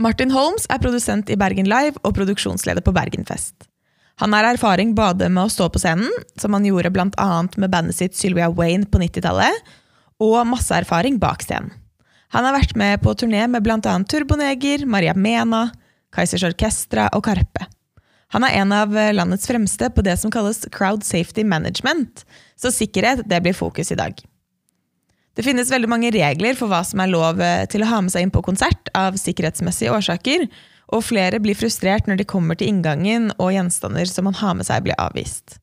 [0.00, 3.66] Martin Holmes er produsent i Bergen Live og produksjonsleder på Bergenfest.
[4.20, 6.08] Han har erfaring både med å stå på scenen,
[6.40, 7.28] som han gjorde bl.a.
[7.44, 9.60] med bandet sitt Sylvia Wayne på 90-tallet,
[10.20, 11.74] og masse erfaring bak scenen.
[12.32, 13.76] Han har vært med på turné med bl.a.
[14.08, 15.66] Turboneger, Maria Mena,
[16.14, 17.68] Kaizers Orkestra og Karpe.
[18.32, 22.24] Han er en av landets fremste på det som kalles crowd safety management,
[22.56, 24.16] så sikkerhet det blir fokus i dag.
[25.38, 28.12] Det finnes veldig mange regler for hva som er lov eh, til å ha med
[28.12, 30.48] seg inn på konsert av sikkerhetsmessige årsaker,
[30.90, 34.66] og flere blir frustrert når de kommer til inngangen og gjenstander som man har med
[34.66, 35.60] seg, blir avvist.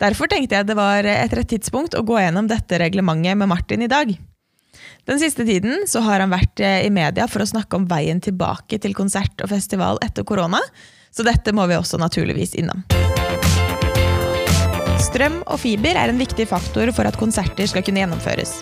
[0.00, 3.82] Derfor tenkte jeg det var et rett tidspunkt å gå gjennom dette reglementet med Martin
[3.84, 4.14] i dag.
[5.10, 8.22] Den siste tiden så har han vært eh, i media for å snakke om veien
[8.22, 10.62] tilbake til konsert og festival etter korona,
[11.10, 12.86] så dette må vi også naturligvis innom.
[15.00, 18.60] Strøm og fiber er en viktig faktor for at konserter skal kunne gjennomføres.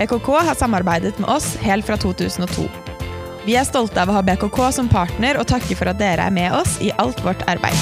[0.00, 2.62] BKK har samarbeidet med oss helt fra 2002.
[3.44, 6.32] Vi er stolte av å ha BKK som partner og takker for at dere er
[6.32, 7.76] med oss i alt vårt arbeid.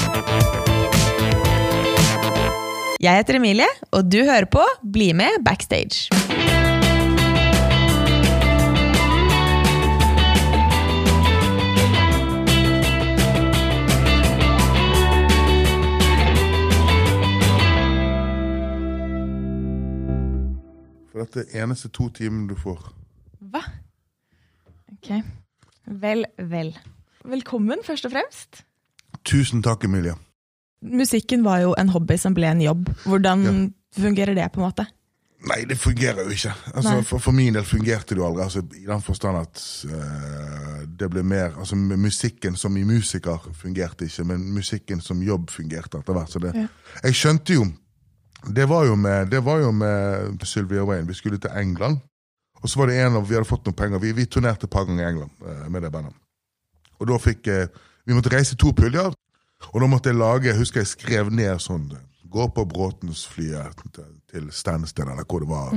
[2.99, 6.28] Jeg heter Emilie, og du hører på Bli med backstage.
[21.19, 22.79] For dette er eneste to timene du får.
[23.51, 23.59] Hva?
[24.93, 25.09] Ok.
[25.99, 26.69] Vel, vel.
[27.27, 28.61] Velkommen, først og fremst.
[29.27, 30.13] Tusen takk, Emilie.
[30.81, 32.87] Musikken var jo en hobby som ble en jobb.
[33.03, 33.51] Hvordan Ja.
[33.99, 34.85] fungerer det, på en måte?
[35.49, 36.53] Nei, det fungerer jo ikke.
[36.73, 38.43] Altså, for, for min del fungerte det jo aldri.
[38.43, 44.05] Altså, I den forstand at uh, det ble mer altså Musikken som i musiker fungerte
[44.05, 46.29] ikke, men musikken som jobb fungerte etter hvert.
[46.31, 46.67] Så det, Ja.
[47.03, 47.65] Jeg skjønte jo
[48.47, 51.07] det var jo, med, var jo med Sylvia Wayne.
[51.07, 51.99] Vi skulle til England.
[52.61, 53.99] Og så var det en av, Vi hadde fått noen penger.
[53.99, 56.13] Vi, vi turnerte et par ganger i England eh, med det bandet.
[56.99, 57.67] Og da fikk eh,
[58.05, 59.13] Vi måtte reise to puljer.
[59.73, 61.89] Og da måtte jeg lage Jeg husker jeg skrev ned sånn
[62.29, 63.79] Gå på Bråtensflyet
[64.29, 65.71] til- Stansted, eller hvor det var.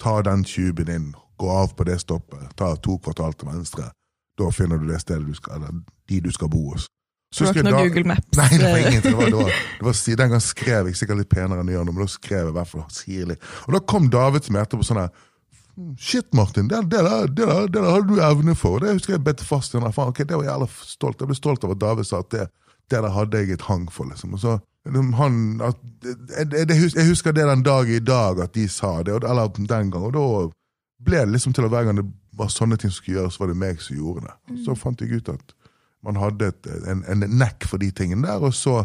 [0.00, 1.14] Ta den tuben inn.
[1.38, 2.56] Gå av på det stoppet.
[2.56, 3.90] Ta to kvartal til venstre.
[4.38, 6.86] Da finner du det stedet du skal, eller de du skal bo hos.
[7.28, 8.36] Så Det var ikke noe Google Maps.
[8.38, 9.02] Nei, det var ingenting.
[9.12, 11.76] Det var, det var, det var, den gang skrev jeg sikkert litt penere enn jeg
[11.76, 13.36] gjør nå, men da skrev jeg i hvert fall sirlig.
[13.66, 15.24] Og da kom David som etterpå sånn her
[15.94, 17.02] Shit, Martin, det, det,
[17.38, 18.80] det, det hadde du evne for.
[18.82, 19.92] Det husker jeg bet fast i den.
[19.94, 21.20] Faen, ok, det var jævla stolt.
[21.22, 22.46] Jeg ble stolt av at David sa at det,
[22.90, 24.08] det der hadde jeg et hang for.
[24.10, 24.32] liksom.
[24.34, 24.56] Og så,
[25.20, 25.78] han, at,
[26.34, 30.02] jeg, jeg, husker det den dag i dag at de sa det, eller den gang.
[30.02, 30.26] Og da
[31.06, 33.52] ble det liksom til at hver gang det var sånne ting som skulle gjøres, var
[33.52, 34.58] det meg som gjorde det.
[34.66, 35.54] Så fant jeg ut at
[36.06, 38.82] man hadde et, en, en nekk for de tingene der, og så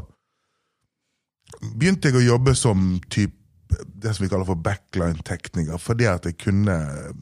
[1.62, 3.40] begynte jeg å jobbe som typ
[3.74, 5.78] det som vi kaller for backline-tekniker.
[5.81, 6.75] Fordi at jeg kunne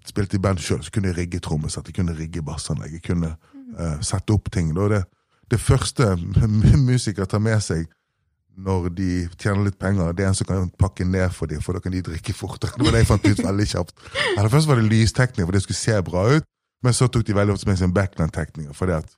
[0.08, 3.34] spilte i band sjøl, så kunne jeg rigge trommesett, jeg kunne rigge bassanlegg, jeg kunne
[3.38, 4.74] uh, sette opp ting.
[4.78, 5.04] og det,
[5.52, 6.16] det første
[6.92, 7.88] musikere tar med seg
[8.62, 11.74] når de tjener litt penger, det er en som kan pakke ned for dem, for
[11.74, 12.76] da kan de drikke fortere.
[12.76, 13.94] Det var det jeg fant ut veldig kjapt.
[14.36, 16.48] Eller Først var det lystekninger, for det skulle se bra ut,
[16.84, 18.76] men så tok de veldig ofte med seg en backline-tekniker.
[18.76, 19.16] fordi at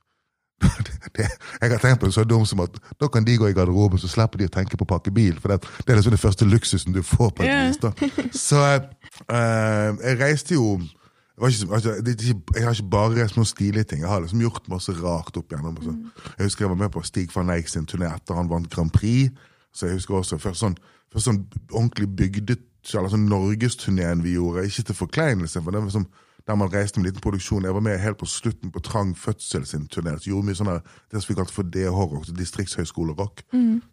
[1.16, 1.28] det,
[1.60, 3.98] jeg har tenkt på det så dumt som at da kan de gå i garderoben,
[4.02, 5.36] så slipper de å tenke på å pakke bil.
[5.40, 7.30] For det, det er liksom den første luksusen du får.
[7.36, 8.40] på et vis.
[8.40, 13.84] Så eh, jeg reiste jo ikke, altså, ikke- Jeg har ikke bare reist noen stilige
[13.84, 14.00] ting.
[14.00, 15.76] Jeg har liksom gjort masse rart opp igjennom.
[15.76, 15.94] Altså.
[16.38, 18.90] Jeg husker jeg var med på Stig van Eijk sin turné etter han vant Grand
[18.92, 19.32] Prix.
[19.74, 20.76] Så jeg husker også først sånn,
[21.12, 21.40] først sånn
[21.72, 22.60] ordentlig bygdet,
[22.94, 24.66] eller sånn Norgesturneen vi gjorde.
[24.68, 26.06] Ikke til forkleinelse, for det var som,
[26.46, 27.64] der man reiste med liten produksjon.
[27.64, 30.18] Jeg var med helt på slutten på Trang Fødsel sin turné.
[30.18, 33.44] Så gjorde mye sånn der, det som vi kalte for DH-rock, distriktshøyskolerock.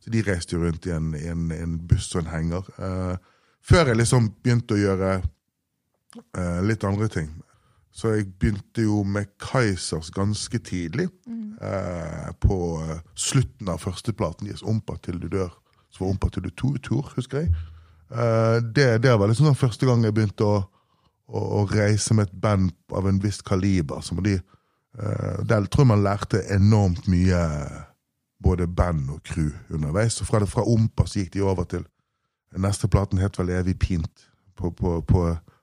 [0.01, 2.67] Så de reiste jo rundt i en, en, en buss og en henger.
[2.77, 3.15] Uh,
[3.63, 7.31] før jeg liksom begynte å gjøre uh, litt andre ting.
[7.91, 11.09] Så jeg begynte jo med Kaizers ganske tidlig.
[11.61, 15.53] eh, på eh, slutten av førsteplaten deres, 'Ompa til du dør'.
[15.89, 17.49] Så var 'Ompa til du to tur', husker jeg.
[18.11, 20.63] Eh, det, det var liksom den første gang jeg begynte å,
[21.31, 24.03] å, å reise med et band av en viss kaliber.
[24.05, 27.39] Som de, eh, der tror jeg man lærte enormt mye,
[28.41, 30.19] både band og crew, underveis.
[30.21, 31.87] Og fra, fra Ompa så gikk de over til
[32.59, 34.25] Neste platen het vel Evig pint
[34.59, 35.21] på, på, på,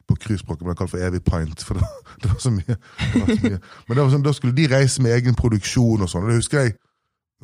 [0.08, 1.64] på cruisespråket, men det kalt for Evig pint.
[1.64, 1.88] For det,
[2.22, 2.76] det var så mye.
[2.76, 3.58] Det var så mye.
[3.60, 6.24] Men det var sånn, da skulle de reise med egen produksjon og sånn.
[6.24, 6.72] og det husker jeg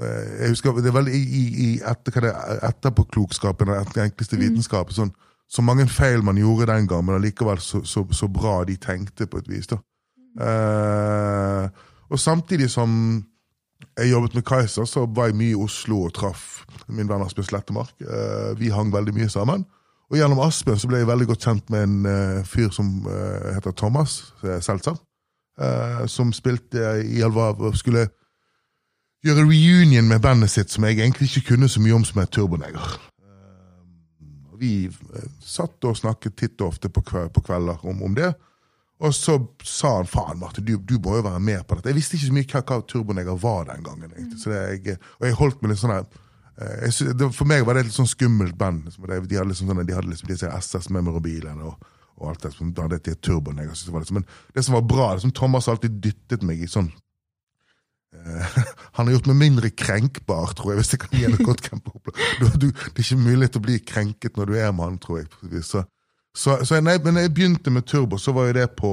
[0.01, 1.21] eh, jeg husker, Det er vel i,
[1.67, 4.97] i, etter, det er, etterpåklokskapen og etter enkleste vitenskapen.
[4.97, 5.13] sånn,
[5.51, 9.27] så mange feil man gjorde den gang, men allikevel så, så, så bra de tenkte,
[9.27, 9.67] på et vis.
[9.71, 9.79] da.
[10.41, 11.69] Eh,
[12.11, 12.91] og samtidig som
[13.99, 17.47] jeg jobbet med Kaiser, så var jeg mye i Oslo og traff min venn Asbjørn
[17.47, 17.95] Slettemark.
[18.01, 19.65] Eh, vi hang veldig mye sammen.
[20.11, 23.55] Og gjennom Asbjørn så ble jeg veldig godt kjent med en eh, fyr som eh,
[23.55, 24.99] heter Thomas eh, Seltzer.
[25.61, 28.09] eh, som spilte i Alvar skulle
[29.25, 32.27] gjøre reunion med bandet sitt, som jeg egentlig ikke kunne så mye om, som er
[32.27, 32.99] Turboneger.
[34.61, 38.33] Vi eh, satt og snakket titt og ofte på, kve- på kvelder om, om det.
[39.05, 39.35] Og så
[39.67, 41.91] sa han faen, Martin, du, du må jo være med på dette.
[41.91, 44.13] Jeg visste ikke så mye hva, hva Turboneger var den gangen.
[44.15, 46.05] det, jeg, og jeg holdt meg litt sånn her
[46.63, 48.87] eh, For meg var det et litt sånn skummelt band.
[48.87, 51.91] Liksom, de, de hadde liksom sånne, de hadde liksom disse SS Memorabiliene og,
[52.21, 53.75] og alt det som hadde til Turboneger.
[53.75, 56.93] Liksom, men det som var bra, det som Thomas alltid dyttet meg i sånn
[58.97, 61.63] Han har gjort meg mindre krenkbar, tror jeg, hvis jeg kan gi et godt
[62.63, 65.27] du, det er ikke mulig å bli krenket når du er med han, tror jeg.
[65.67, 65.79] Så,
[66.37, 68.91] så, så nei, men jeg begynte med Turbo, så var jo det på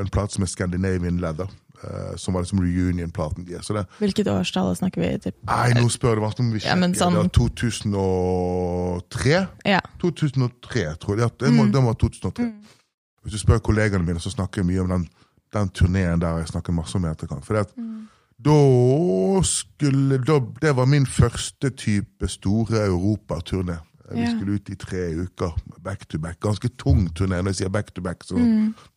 [0.00, 1.48] en plate som er Scandinavian Leather.
[1.76, 3.68] Uh, som var liksom reunion-platen deres.
[3.68, 5.10] Ja, Hvilket årstall snakker vi?
[5.20, 5.34] Typ?
[5.44, 9.34] nei, nå spør du meg om vi Ja, sånn- Det var 2003?
[9.68, 9.82] Ja.
[10.00, 11.28] 2003, tror jeg.
[11.36, 12.48] Det må, det var 2003.
[13.22, 15.04] Hvis du spør kollegaene mine, så snakker jeg mye om den,
[15.54, 16.38] den turneen der.
[16.38, 17.44] Jeg snakker masse om i etterkant.
[17.46, 17.74] For det at,
[18.44, 18.56] da
[19.42, 23.78] skulle da, Det var min første type store europaturné.
[24.12, 24.30] Vi Ja.
[24.36, 26.40] skulle ut i tre uker back to back.
[26.40, 27.40] Ganske tung turné.
[27.42, 28.34] Når jeg sier back to back, så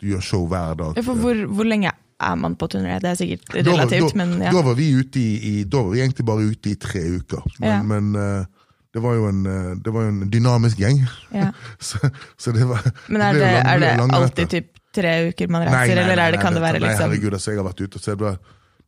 [0.01, 0.93] du gjør show hver dag.
[0.97, 2.99] Ja, hvor, hvor lenge er man på turné?
[2.99, 4.51] Det er sikkert relativt, da, men ja.
[4.51, 7.41] da var vi ute i, i Da var vi egentlig bare ute i tre uker.
[7.59, 7.81] Men, Ja.
[7.83, 8.45] men eh,
[8.93, 10.99] det var en, eh, det var jo en dynamisk gjeng.
[11.33, 11.51] ja.
[11.79, 11.97] så,
[12.37, 16.01] så det var Men er det, det, er det alltid typ tre uker man reiser,
[16.03, 18.03] eller er det, kan det være liksom nei, herregud, altså, jeg har vært ute og
[18.06, 18.33] sett det,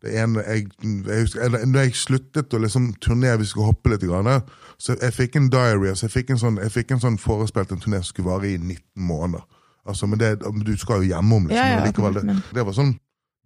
[0.02, 4.06] det ene, jeg, jeg husker, Når jeg sluttet å liksom turnere, vi skulle hoppe litt,
[4.10, 4.30] grann,
[4.82, 7.76] så jeg fikk en diary, altså jeg fikk en sånn, jeg fikk en sånn forespilt
[7.76, 8.82] en turné som skulle vare i 19
[9.12, 9.46] måneder.
[9.86, 11.58] Altså, men det, Du skal jo hjemom, liksom.
[11.58, 12.96] Ja, ja, likevel, det, det var sånn,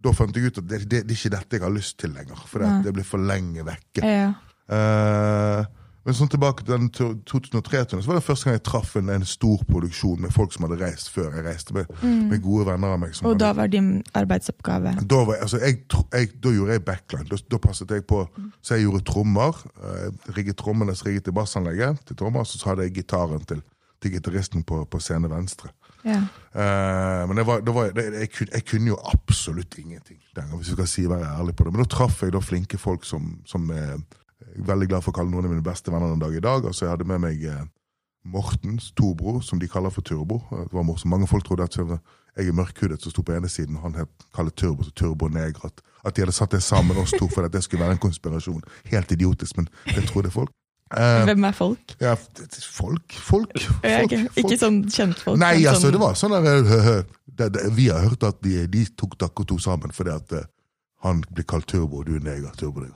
[0.04, 2.12] Da fant jeg ut at det, det, det er ikke dette jeg har lyst til
[2.16, 2.84] lenger, for det, Nei.
[2.86, 4.04] det blir for lenge vekke.
[4.04, 4.30] ja.
[4.66, 5.66] Eh,
[6.06, 9.64] men sånn tilbake til 2003-turen, så var det første gang jeg traff en, en stor
[9.66, 11.90] produksjon med folk som hadde reist før jeg reiste, med,
[12.30, 13.16] med gode venner av meg.
[13.18, 13.30] Som Mm.
[13.32, 15.80] Og hadde, da var din arbeidsoppgave da, var, altså, jeg,
[16.14, 17.26] jeg, da gjorde jeg backline.
[17.32, 18.20] Da, da passet jeg på
[18.62, 19.58] Så jeg gjorde trommer.
[19.82, 23.64] Jeg rigget trommene, som rigget jeg bassanlegget til trommer, så hadde jeg gitaren til,
[24.02, 25.72] til gitaristen på, på scene venstre.
[26.06, 26.22] ja.
[26.56, 30.70] Uh, men det var, det var, det, jeg, kunne, jeg kunne jo absolutt ingenting hvis
[30.70, 31.74] vi skal si være ærlig på det.
[31.74, 33.98] Men da traff jeg da flinke folk som, som eh,
[34.58, 36.66] veldig glad for å kalle noen av mine beste venner den dag i dag.
[36.66, 37.64] Altså, jeg hadde med meg eh,
[38.26, 40.40] Mortens storebror, som de kaller for Turbo.
[40.50, 41.12] Det var morsomt.
[41.12, 44.52] Mange folk trodde at jeg er mørkhudet som sto på ene siden, han het kaller
[44.58, 45.68] Turbo så Turbo Neger.
[45.70, 48.02] At, at de hadde satt det sammen, oss to, for at det skulle være en
[48.08, 48.64] konspirasjon.
[48.92, 50.50] Helt idiotisk, men det trodde folk.
[50.96, 51.96] Eh, Hvem er folk?
[52.02, 54.58] ja, folk, folk, folk, ikke, ikke folk.
[54.62, 55.40] sånn kjentfolk.
[55.42, 59.18] Nei, altså, sånn, det var sånn der, det, Vi har hørt at de, de tok
[59.50, 60.36] to sammen fordi at
[61.06, 62.54] han blir kalt Turbo, og du er neger.
[62.58, 62.94] Turbo, det,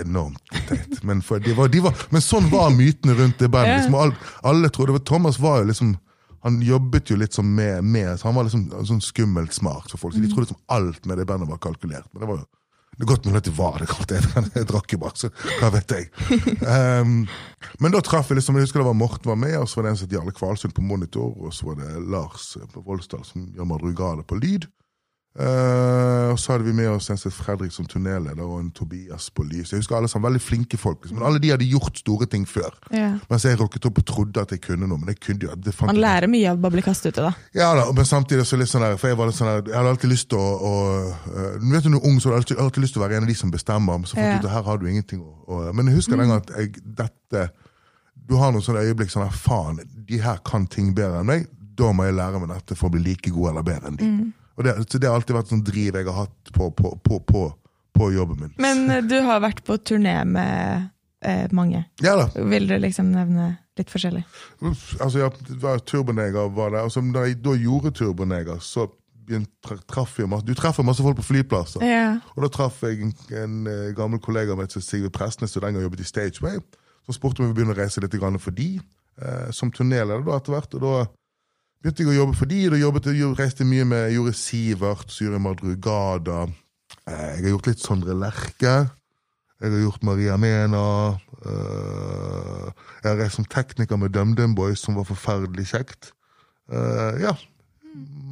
[0.00, 1.02] enormt teit.
[1.02, 3.82] Men, for de var, de var, men sånn var mytene rundt det bandet.
[3.82, 5.96] Liksom, alle, alle trodde, Thomas var jo liksom
[6.46, 9.98] han jobbet jo litt sånn med, med så Han var liksom sånn skummelt smart for
[9.98, 10.14] folk.
[10.14, 12.06] Så de trodde liksom alt med det bandet var kalkulert.
[12.12, 12.46] Men det var jo
[12.98, 14.12] det er godt mulig at det var det kaldt.
[14.16, 15.28] Jeg, jeg drakk jo bare, så
[15.60, 16.08] hva vet jeg.
[16.66, 17.28] Um,
[17.84, 19.86] men da traff jeg liksom, jeg husker det var Morten var med, og så var
[19.86, 23.22] det en som het Jarle Kvalsund på monitor, og så var det Lars på Voldsdal
[23.28, 24.66] som gjør madrugale på lyd.
[25.38, 29.28] Uh, og så hadde vi med oss en som Fredrik som turnéleder, og en Tobias
[29.30, 29.70] på lys.
[29.70, 31.18] Jeg husker alle sammen veldig flinke folk, liksom.
[31.20, 32.74] men alle de hadde gjort store ting før.
[32.90, 33.12] Ja.
[33.30, 35.76] Mens jeg rocket opp og trodde at jeg kunne noe, men jeg kunne jo det
[35.86, 37.30] Man lærer mye av å bli kastet ute, da.
[37.54, 39.78] ja da, men samtidig så litt sånn der, for jeg var litt sånn der, jeg
[39.78, 40.72] hadde alltid lyst til å, å
[41.28, 43.30] uh, vet du når ung, så hadde alltid, alltid lyst til å være en av
[43.30, 44.40] de som bestemmer, men så fant Ja.
[44.40, 46.82] ut at her har du ingenting å, å Men jeg husker den gangen at jeg,
[46.98, 47.44] dette
[48.28, 51.46] Du har noen sånne øyeblikk sånn her, faen, de her kan ting bedre enn meg,
[51.78, 54.10] da må jeg lære meg dette for å bli like god eller bedre enn de.
[54.58, 57.20] Og det, så det har alltid vært sånn driv jeg har hatt på, på, på,
[57.28, 57.42] på,
[57.94, 58.54] på jobben min.
[58.62, 60.88] Men eh, du har vært på turné med
[61.22, 61.84] eh, mange.
[62.02, 62.28] Ja da.
[62.34, 64.24] Vil du liksom nevne litt forskjellig?
[64.98, 66.82] Altså, ja, det var Turboneger var det.
[66.82, 68.88] Altså, da jeg da gjorde Turboneger, så
[69.88, 71.84] traff jeg masse Du treffer masse folk på flyplasser.
[71.84, 72.18] Ja.
[72.34, 75.84] Og da traff jeg en, en eh, gammel kollega til Sigve Prestnes, som den gang
[75.84, 76.60] jobbet i Stageway.
[77.06, 78.80] Så spurte om vi begynte å reise litt for de,
[79.22, 80.74] eh, som turnéleder etter hvert.
[80.74, 80.94] Og da
[81.82, 85.24] begynte jeg å jobbe for de, jobbet jeg, reiste mye med jeg gjorde Sivert, så
[85.24, 86.38] gjorde jeg Madrugada.
[87.06, 88.76] Eh, jeg har gjort litt Sondre Lerche.
[89.58, 90.86] Jeg har gjort Maria Mena.
[91.38, 92.66] eh,
[93.02, 96.12] jeg har reist som tekniker med DumDum Boys, som var forferdelig kjekt.
[96.70, 97.36] Eh, ja,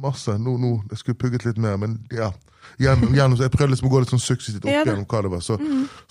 [0.03, 0.37] masse.
[0.37, 2.31] Nå, nå, jeg skulle pugget litt mer, men ja.
[2.77, 5.41] Gjennom, gjennom, jeg prøvde liksom å gå litt sånn suksessivt opp gjennom hva det var.
[5.45, 5.55] Så,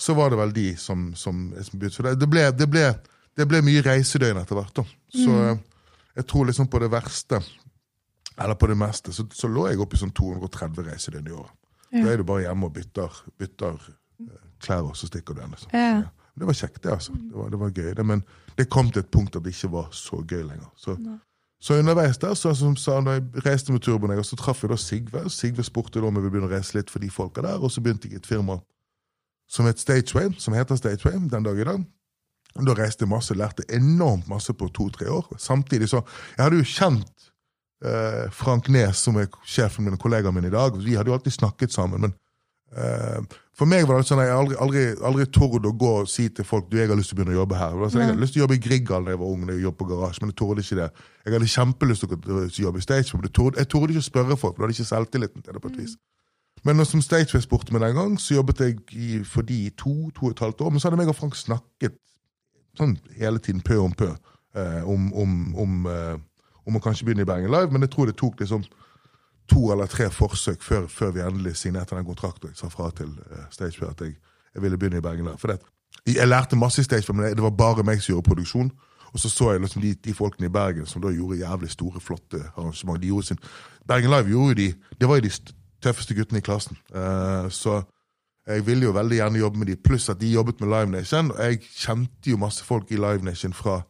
[0.00, 2.02] så var det vel de som, som, som begynte.
[2.08, 2.86] Det, det, ble, det, ble,
[3.36, 4.72] det ble mye reisedøgn etter hvert.
[4.80, 4.86] da.
[5.12, 5.58] Så eh,
[6.16, 7.40] jeg tror liksom på det verste,
[8.38, 11.54] eller på det meste, så, så lå jeg oppe i sånn 230 reisedøgn i året.
[11.92, 12.02] Ja.
[12.02, 15.54] Da er du bare hjemme og bytter, bytter eh, klær, og så stikker du igjen.
[15.54, 15.76] Liksom.
[15.76, 16.02] Ja.
[16.36, 16.92] Det var kjekt, det.
[16.92, 17.14] altså.
[17.16, 17.92] Det var, det var gøy.
[17.96, 18.22] Det, men
[18.58, 20.68] det kom til et punkt at det ikke var så gøy lenger.
[20.76, 20.96] Så,
[21.60, 24.76] Så underveis der, så, som sa, når jeg reiste med turboen, så traff jeg da
[24.76, 25.22] Sigve.
[25.32, 27.72] Sigve spurte da om jeg ville begynne å reise litt for de folka der, og
[27.72, 28.58] så begynte jeg i et firma
[29.48, 31.86] som het Stageway, som heter Stageway den dag i dag.
[32.56, 35.26] Da reiste jeg masse, lærte enormt masse på to-tre år.
[35.38, 36.02] Samtidig så
[36.36, 37.26] Jeg hadde jo kjent
[37.84, 40.76] eh, Frank Nes, som er sjefen min og kollegaen min i dag.
[40.80, 42.00] Vi hadde jo alltid snakket sammen.
[42.00, 42.14] men
[42.76, 46.10] eh, For meg var det sånn at jeg aldri, aldri, aldri torde å gå og
[46.10, 47.76] si til folk du, jeg har lyst til å begynne å jobbe her.
[47.88, 49.66] Sånn, jeg hadde lyst til å jobbe i Grieghallen da jeg var ung, når jeg
[49.68, 50.90] jobbet på garasje, men jeg torde ikke det.
[51.24, 54.10] Jeg hadde kjempelyst til å jobbe i Stage, men jeg torde, jeg torde ikke å
[54.10, 55.62] spørre folk, for jeg hadde ikke selvtilliten til det.
[55.64, 55.96] på et vis.
[56.64, 60.10] Men som Stageway spurte meg den gang, så jobbet jeg i, for de i to,
[60.16, 60.72] to og et halvt år.
[60.72, 61.98] Men så hadde meg og Frank snakket
[62.78, 64.10] sånn hele tiden, pø om pø,
[64.56, 66.16] eh, om, om, om, eh,
[66.66, 67.72] om å kanskje begynne i Bergen Live.
[67.72, 68.66] Men jeg tror det tok liksom
[69.50, 72.50] to eller tre forsøk før, før vi endelig signerte den kontrakten.
[72.50, 74.16] Jeg sa fra til eh, Stageway at jeg,
[74.54, 75.38] jeg, ville begynne i Bergen Live.
[75.42, 75.60] For det,
[76.06, 78.70] jeg lærte masse i Stageplay, men det var bare meg som gjorde produksjon.
[79.12, 82.00] Og så så jeg liksom de, de, folkene i Bergen som da gjorde jævlig store,
[82.00, 83.40] flotte arrangement.
[83.88, 85.32] Bergen Live gjorde de, det var jo de
[85.82, 86.76] tøffeste guttene i klassen.
[86.92, 87.82] Uh, så
[88.46, 91.30] jeg ville jo veldig gjerne jobbe med de, pluss at de jobbet med Live Nation.
[91.34, 93.80] Og jeg kjente jo masse folk i Live Nation fra,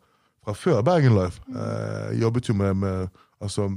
[0.44, 1.42] fra før Bergen Live.
[1.52, 3.08] Uh, jeg jobbet jo med, med
[3.40, 3.68] altså,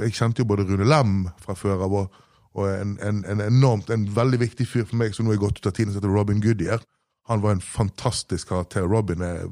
[0.00, 2.22] Jeg kjente jo både Rune Lem fra før av, og,
[2.54, 5.60] og en, en, en, enormt, en veldig viktig fyr for meg som nå er gått
[5.60, 6.80] ut av tiden, som heter Robin Goodyear.
[7.28, 8.88] Han var en fantastisk karakter.
[8.88, 9.44] Robin er,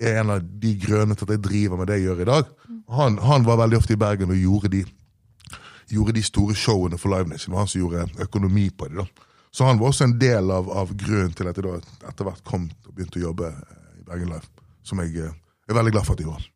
[0.00, 2.52] er en av de grønne til at jeg driver med det jeg gjør i dag.
[2.98, 4.84] Han, han var veldig ofte i Bergen og gjorde de
[5.88, 7.48] gjorde de store showene for Live Nation.
[7.48, 9.00] Det var han som gjorde økonomi på det.
[9.00, 9.27] da.
[9.58, 12.44] Så han var også en del av, av grunnen til at jeg da etter hvert
[12.46, 13.48] kom og begynte å jobbe
[13.98, 14.46] i Bergen Live.
[14.86, 15.32] Som jeg eh,
[15.66, 16.46] er veldig glad for at jeg gjorde.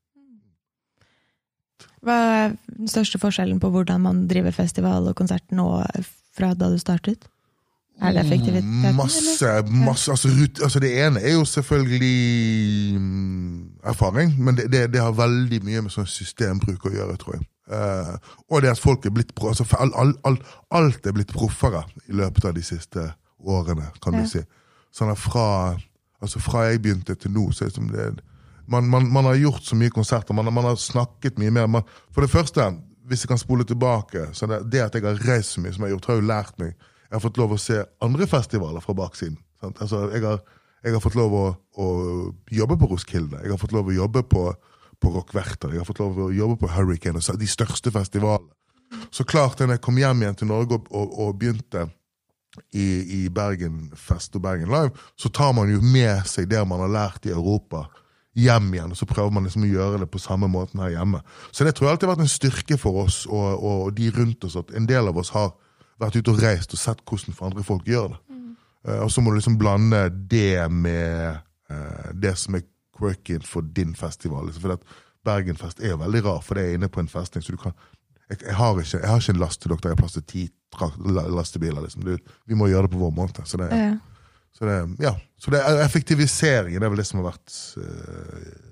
[2.06, 5.66] Hva er den største forskjellen på hvordan man driver festival og konsert nå
[6.30, 7.26] fra da du startet?
[8.02, 8.97] Er det effektiviteten?
[8.97, 10.28] Masse, masse altså,
[10.62, 15.85] altså, Det ene er jo selvfølgelig mm, erfaring, men det, det, det har veldig mye
[15.87, 17.47] med sånn systembruk å gjøre, tror jeg.
[17.73, 18.16] Uh,
[18.50, 20.37] og det at folk er blitt altså, all, all, all,
[20.75, 23.06] Alt er blitt proffere i løpet av de siste
[23.38, 24.25] årene, kan ja.
[24.25, 24.42] du si.
[24.92, 25.47] Sånn fra,
[26.21, 28.11] altså fra jeg begynte til nå, så er det som det
[28.66, 31.82] man, man, man, har gjort så mye konserter, man, man har snakket mye mer.
[32.14, 32.68] for det første,
[33.11, 35.82] hvis jeg kan spole tilbake, så det, det at jeg har reist så mye som
[35.82, 36.75] jeg har gjort, har jo lært meg
[37.12, 39.37] Jeg har fått lov å se andre festivaler fra baksiden.
[39.61, 40.40] Altså, jeg, har,
[40.81, 41.88] jeg, har, fått lov å, å
[42.49, 43.42] jobbe på Roskilde.
[43.45, 44.47] Jeg har fått lov å jobbe på
[45.02, 48.52] på Rockverter, jeg har fått lov å jobbe på Hurricane, de største festivalene.
[49.11, 51.87] Så klart, da jeg kom hjem igjen til Norge og, og, og begynte
[52.76, 52.85] i,
[53.16, 57.26] i Bergen og Bergen Live, så tar man jo med seg det man har lært
[57.26, 57.87] i Europa,
[58.37, 58.92] hjem igjen.
[58.92, 61.23] Og så prøver man liksom å gjøre det på samme måten her hjemme.
[61.50, 64.45] Så det tror jeg alltid har vært en styrke for oss og, og de rundt
[64.49, 65.54] oss, at en del av oss har
[66.02, 68.21] vært ute og reist og sett hvordan for andre folk gjør det.
[68.32, 68.50] Mm.
[68.88, 71.40] Uh, og så må du liksom blande det med
[71.71, 72.66] uh, det som er
[72.99, 74.47] quirky for din festival.
[74.47, 77.44] Liksom, for at Bergenfest er veldig rar, for det er inne på en festning.
[77.44, 77.75] så du kan
[78.30, 80.25] jeg, jeg, har, ikke, jeg har ikke en last til dere jeg har plass til
[80.26, 80.47] ti
[81.37, 81.82] lastebiler.
[81.85, 82.06] Liksom.
[82.06, 82.16] Du,
[82.49, 83.44] vi må gjøre det på vår måte.
[83.44, 83.92] Så det, ja.
[84.56, 85.12] så det, ja.
[85.38, 88.72] så det er effektiviseringen det er vel det som har vært uh,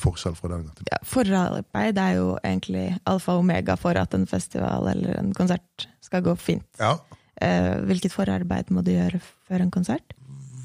[0.00, 0.86] forskjell fra den til.
[0.90, 5.88] Ja, forarbeid er jo egentlig alfa og omega for at en festival eller en konsert
[6.04, 6.66] skal gå fint.
[6.80, 6.96] Ja.
[7.42, 10.14] Uh, hvilket forarbeid må du gjøre før en konsert?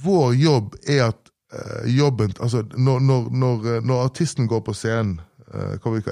[0.04, 4.74] Vår jobb er at uh, jobben altså når, når, når, eh, når, artisten går på
[4.78, 5.20] scenen,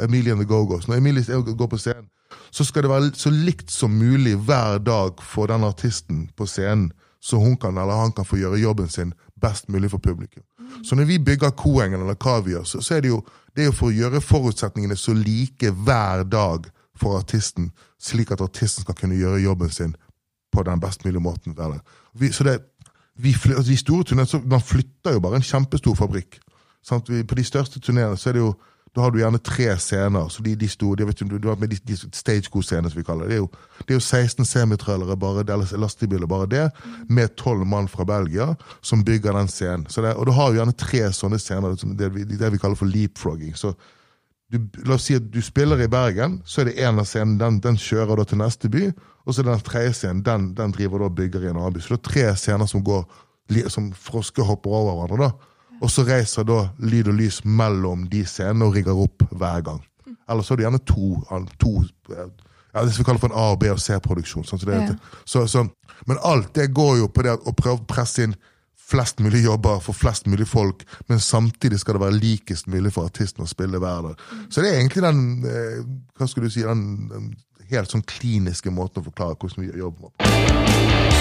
[0.01, 1.21] Emilie and the Go-Go's Når Emilie
[1.57, 2.07] går på scenen,
[2.51, 6.91] så skal det være så likt som mulig hver dag for den artisten på scenen,
[7.21, 10.43] så hun kan eller han kan få gjøre jobben sin best mulig for publikum.
[10.59, 10.83] Mm.
[10.83, 13.21] Så når vi bygger Koengen, eller hva vi gjør, så, så er det jo
[13.55, 16.67] det er for å gjøre forutsetningene så like hver dag
[16.97, 19.95] for artisten, slik at artisten skal kunne gjøre jobben sin
[20.53, 21.55] på den best mulige måten.
[22.13, 22.59] Vi, så det,
[23.17, 26.39] vi, altså de store turnéene, Man flytter jo bare en kjempestor fabrikk.
[27.07, 28.53] Vi, på de største turneene så er det jo
[28.97, 30.29] da har du gjerne tre scener.
[30.33, 33.27] så de, de store, de, du, du har med de, de stage-co-scenene, som vi kaller
[33.27, 33.35] det.
[33.35, 33.49] Det er jo,
[33.83, 36.63] det er jo 16 semitrailere, bare eller lastebiler, bare det,
[37.09, 39.85] med tolv mann fra Belgia som bygger den scenen.
[39.85, 42.09] Det, og du har jo gjerne tre sånne scener, det,
[42.41, 43.53] det vi kaller for leapfrogging.
[43.53, 43.75] Så
[44.49, 47.37] du, la oss si at du spiller i Bergen, så er det en av scenene,
[47.43, 48.87] den, den kjører da til neste by.
[49.27, 51.59] Og så er det den tredje scenen, den, den driver da og bygger i en
[51.59, 51.85] annen by.
[51.85, 53.05] Så det er tre scener som går
[53.69, 55.29] som frosker hopper over hverandre.
[55.29, 55.53] da.
[55.81, 59.81] Og så reiser da lyd og lys mellom de scenene og rigger opp hver gang.
[60.27, 61.09] Eller så er det gjerne to,
[61.61, 61.73] to
[62.77, 64.45] ja, det vi kaller for en A-, B- og C-produksjon.
[64.47, 64.91] Sånn så ja.
[65.25, 65.63] så, så,
[66.09, 68.37] men alt det går jo på det å prøve å presse inn
[68.87, 73.09] flest mulig jobber for flest mulig folk, men samtidig skal det være likest mulig for
[73.09, 74.23] artisten å spille hver dag.
[74.47, 75.81] Så det er egentlig den eh,
[76.15, 77.33] hva skulle du si, den, den
[77.67, 80.13] helt sånn kliniske måten å forklare hvordan vi jobber på.
[80.23, 81.16] Eh,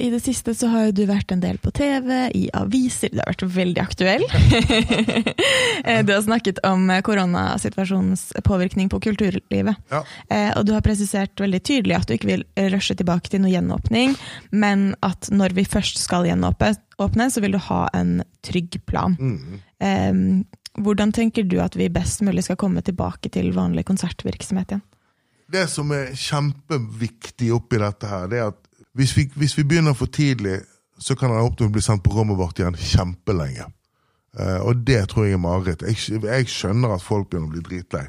[0.00, 3.32] I det siste så har du vært en del på TV, i aviser, du har
[3.34, 4.26] vært veldig aktuell.
[5.86, 9.76] Eh, du har snakket om koronasituasjonens påvirkning på kulturlivet.
[9.92, 10.00] Ja.
[10.32, 13.52] Eh, Og du har presisert veldig tydelig at du ikke vil rushe tilbake til noe
[13.52, 14.16] gjenåpning,
[14.50, 19.14] men at når vi først skal gjenåpne, så vil du ha en trygg plan.
[19.78, 20.12] Eh,
[20.76, 24.82] Hvordan tenker du at vi best mulig skal komme tilbake til vanlig konsertvirksomhet igjen?
[25.52, 28.65] Det som er kjempeviktig oppi dette her, det er at
[28.96, 30.60] hvis vi, hvis vi begynner for tidlig,
[30.98, 33.68] så kan det opp til å bli sendt på rommet vårt igjen kjempelenge.
[34.36, 35.84] Uh, og det tror jeg er mareritt.
[35.84, 38.06] Jeg, jeg skjønner at folk begynner å bli dritlei.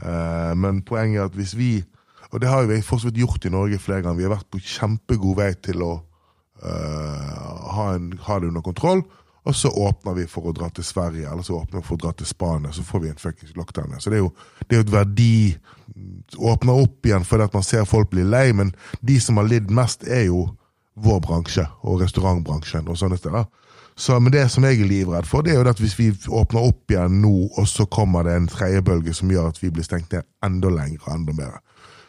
[0.00, 1.72] Uh, men poenget er at hvis vi
[2.30, 4.16] Og det har jo fortsatt gjort i Norge flere ganger.
[4.20, 5.96] Vi har vært på kjempegod vei til å
[6.62, 9.02] uh, ha, en, ha det under kontroll.
[9.48, 12.02] Og så åpner vi for å dra til Sverige, eller så åpner vi for å
[12.04, 12.72] dra til Spania.
[12.76, 13.96] Så får vi en fuckings lockdown.
[14.00, 14.32] Så det er jo,
[14.66, 15.34] det er et verdi
[16.38, 18.70] Åpner opp igjen fordi at man ser folk bli lei, men
[19.04, 20.44] de som har lidd mest, er jo
[21.02, 23.48] vår bransje og restaurantbransjen og sånne steder.
[24.00, 26.68] Så, men det som jeg er livredd for, det er jo at hvis vi åpner
[26.70, 30.14] opp igjen nå, og så kommer det en tredjebølge som gjør at vi blir stengt
[30.14, 31.58] ned enda lenger og enda mer.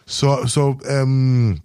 [0.05, 1.57] Så, så um,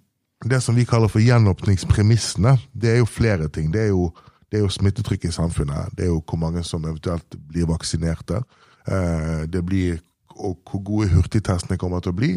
[0.45, 3.71] det som vi kaller for gjenåpningspremissene, det er jo flere ting.
[3.73, 4.09] Det er jo,
[4.51, 5.93] det er jo smittetrykket i samfunnet.
[5.97, 8.41] Det er jo hvor mange som eventuelt blir vaksinerte.
[8.87, 9.99] Eh, det blir
[10.37, 12.31] og hvor gode hurtigtestene kommer til å bli.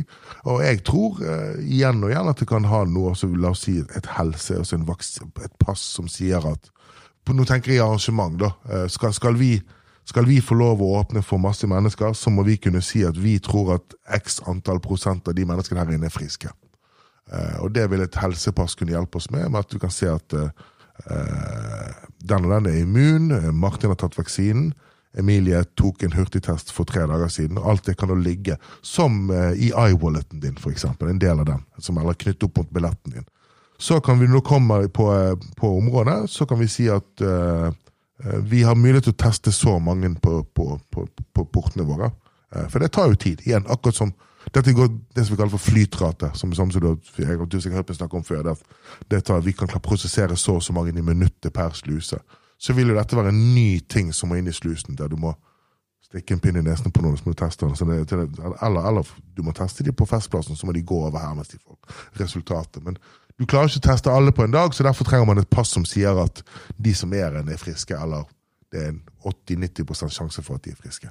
[0.49, 3.67] Og jeg tror eh, igjen og igjen at det kan ha noe, som, la oss
[3.67, 6.71] si et helse, altså vaks, et pass som sier at
[7.31, 8.49] Nå tenker jeg arrangement, da.
[8.73, 9.53] Eh, skal, skal, vi,
[10.09, 13.15] skal vi få lov å åpne for masse mennesker, så må vi kunne si at
[13.15, 16.51] vi tror at x antall prosent av de menneskene her inne er friske.
[17.31, 20.09] Eh, og det vil et helsepass kunne hjelpe oss med, med at du kan se
[20.11, 20.51] at eh,
[21.07, 24.73] den og den er immun, eh, Martin har tatt vaksinen,
[25.19, 29.53] Emilie tok en hurtigtest for tre dager siden, alt det kan da ligge, som eh,
[29.59, 33.17] i iWalleten din, for eksempel, en del av den, som eller knyttet opp mot billetten
[33.17, 33.27] din.
[33.81, 37.73] Så kan vi nå komme på, eh, på området, så kan vi si at eh,
[38.25, 42.13] eh, vi har mulighet til å teste så mange på, på, på, på portene våre.
[42.51, 43.43] Uh, For det tar jo tid.
[43.47, 44.11] Igjen, akkurat som
[44.55, 47.61] dette går det som vi kaller for flytrate, som, som, som du, jeg og du
[47.61, 48.49] sikkert hørt meg snakke om før.
[49.11, 52.19] Det, tar, vi kan prosessere så og så mange i minuttet per sluse.
[52.59, 55.17] Så vil jo dette være en ny ting som må inn i slusen, der du
[55.21, 55.33] må
[56.11, 58.03] stikke en pinne i nesen på noen, så må du teste den.
[58.67, 61.53] Eller, eller du må teste de på festplassen, så må de gå over her mens
[61.53, 61.79] de får
[62.21, 62.83] resultatet.
[62.85, 62.99] Men
[63.39, 65.71] du klarer ikke å teste alle på en dag, så derfor trenger man et pass
[65.77, 66.43] som sier at
[66.77, 68.27] de som er igjen, er friske, eller
[68.71, 71.11] det er en 80-90 sjanse for at de er friske.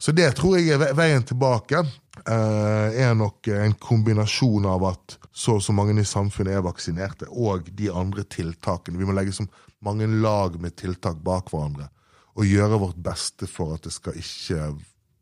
[0.00, 1.82] Så det tror jeg er veien tilbake.
[2.26, 7.28] eh, er nok en kombinasjon av at så og så mange i samfunnet er vaksinerte,
[7.30, 8.98] og de andre tiltakene.
[8.98, 9.46] Vi må legge så
[9.80, 11.88] mange lag med tiltak bak hverandre,
[12.36, 14.74] og gjøre vårt beste for at det skal ikke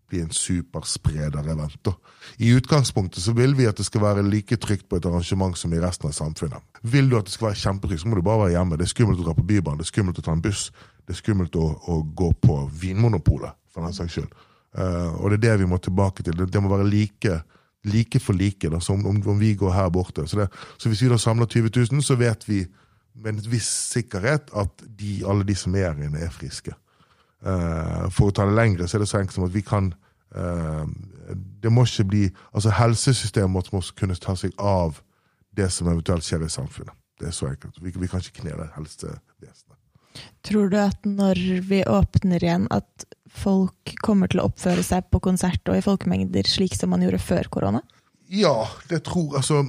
[0.09, 1.90] bli en superspreder-event.
[2.38, 5.72] I utgangspunktet så vil vi at det skal være like trygt på et arrangement som
[5.72, 6.64] i resten av samfunnet.
[6.83, 8.79] Vil du at det skal være kjempetrygt, så må du bare være hjemme.
[8.79, 10.70] Det er skummelt å dra på Bybanen, det er skummelt å ta en buss,
[11.09, 14.33] det er skummelt å, å gå på Vinmonopolet, for den saks skyld.
[14.77, 16.35] Uh, og det er det vi må tilbake til.
[16.37, 17.38] Det, det må være like,
[17.88, 20.27] like for like, da, som om, om vi går her borte.
[20.29, 22.61] Så, det, så hvis vi da samler 20 000, så vet vi
[23.16, 26.77] med en viss sikkerhet at de, alle de som er her inne, er friske.
[27.40, 29.92] Uh, for å ta det lengre, så er det så enkelt som at vi kan
[30.37, 30.85] uh,
[31.62, 34.99] Det må ikke bli Altså, helsesystemet må kunne ta seg av
[35.57, 36.92] det som eventuelt skjer i samfunnet.
[37.18, 37.81] Det er så enkelt.
[37.81, 39.78] Vi, vi kan ikke knele helsevesenet.
[40.47, 43.05] Tror du at når vi åpner igjen, at
[43.39, 47.21] folk kommer til å oppføre seg på konsert og i folkemengder slik som man gjorde
[47.23, 47.83] før korona?
[48.33, 49.63] Ja, det tror Altså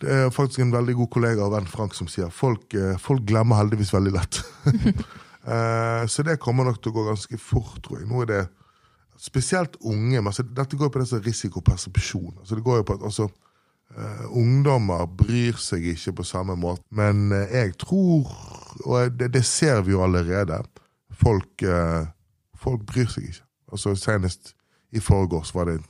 [0.00, 3.24] Det er faktisk en veldig god kollega og venn Frank som sier folk, eh, folk
[3.28, 4.42] glemmer heldigvis veldig lett.
[5.46, 8.08] Eh, Så det kommer nok til å gå ganske fort, tror jeg.
[8.10, 8.38] Nå er det
[9.22, 10.18] spesielt unge.
[10.18, 12.32] men Altså, dette går på det som er risikopersepsjon.
[12.40, 13.28] Altså, det går jo på at altså,
[13.98, 16.84] eh, ungdommer bryr seg ikke på samme måte.
[16.90, 18.30] Men uh, jeg tror,
[18.84, 20.60] og det, det ser vi jo allerede,
[21.10, 22.06] folk, uh,
[22.56, 23.46] folk bryr seg ikke.
[23.72, 24.54] Altså Senest
[24.94, 25.80] i forgårs var det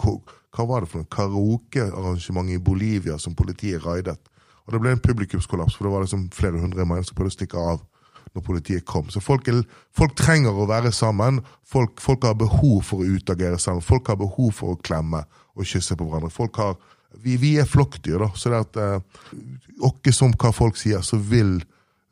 [0.00, 4.18] hva var det for noe karaokearrangement i Bolivia som politiet raidet.
[4.66, 7.36] Og det ble en publikumskollaps, for det var liksom flere hundre mennesker som prøvde å
[7.36, 7.80] stikke av
[8.34, 9.08] når politiet kom.
[9.10, 9.62] Så folk, er,
[9.96, 11.40] folk trenger å være sammen.
[11.66, 13.82] Folk, folk har behov for å utagere sammen.
[13.82, 15.24] Folk har behov for å klemme
[15.56, 16.30] og kysse på hverandre.
[16.30, 16.76] Folk har,
[17.18, 18.30] vi, vi er flokkdyr, da.
[18.36, 19.36] Så det at eh,
[19.80, 21.54] Åkke som hva folk sier, så vil,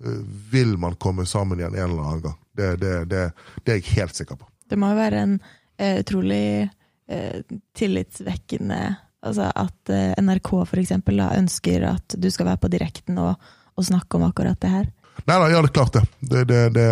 [0.00, 2.38] eh, vil man komme sammen igjen en eller annen gang.
[2.56, 3.24] Det, det, det,
[3.64, 4.48] det er jeg helt sikker på.
[4.68, 5.34] Det må jo være en
[5.76, 7.44] eh, utrolig eh,
[7.76, 8.80] tillitsvekkende
[9.26, 13.86] Altså at eh, NRK for eksempel ønsker at du skal være på direkten og, og
[13.88, 14.84] snakke om akkurat det her.
[15.26, 16.02] Nei da, ja, det er klart det.
[16.20, 16.84] Det, det, det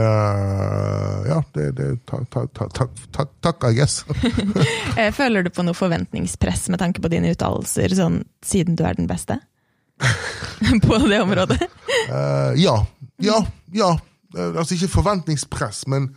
[1.28, 4.04] Ja, det, det Takk, ta- ta- Takk, takk, takk, I guess.
[4.98, 8.96] Eh, Føler du på noe forventningspress med tanke på dine uttalelser, sånn, siden du er
[8.96, 9.38] den beste?
[10.86, 11.60] på det området?
[12.10, 12.76] uh, ja.
[13.22, 13.38] Ja.
[13.72, 13.90] Ja.
[14.36, 16.10] Eh, altså ikke forventningspress, men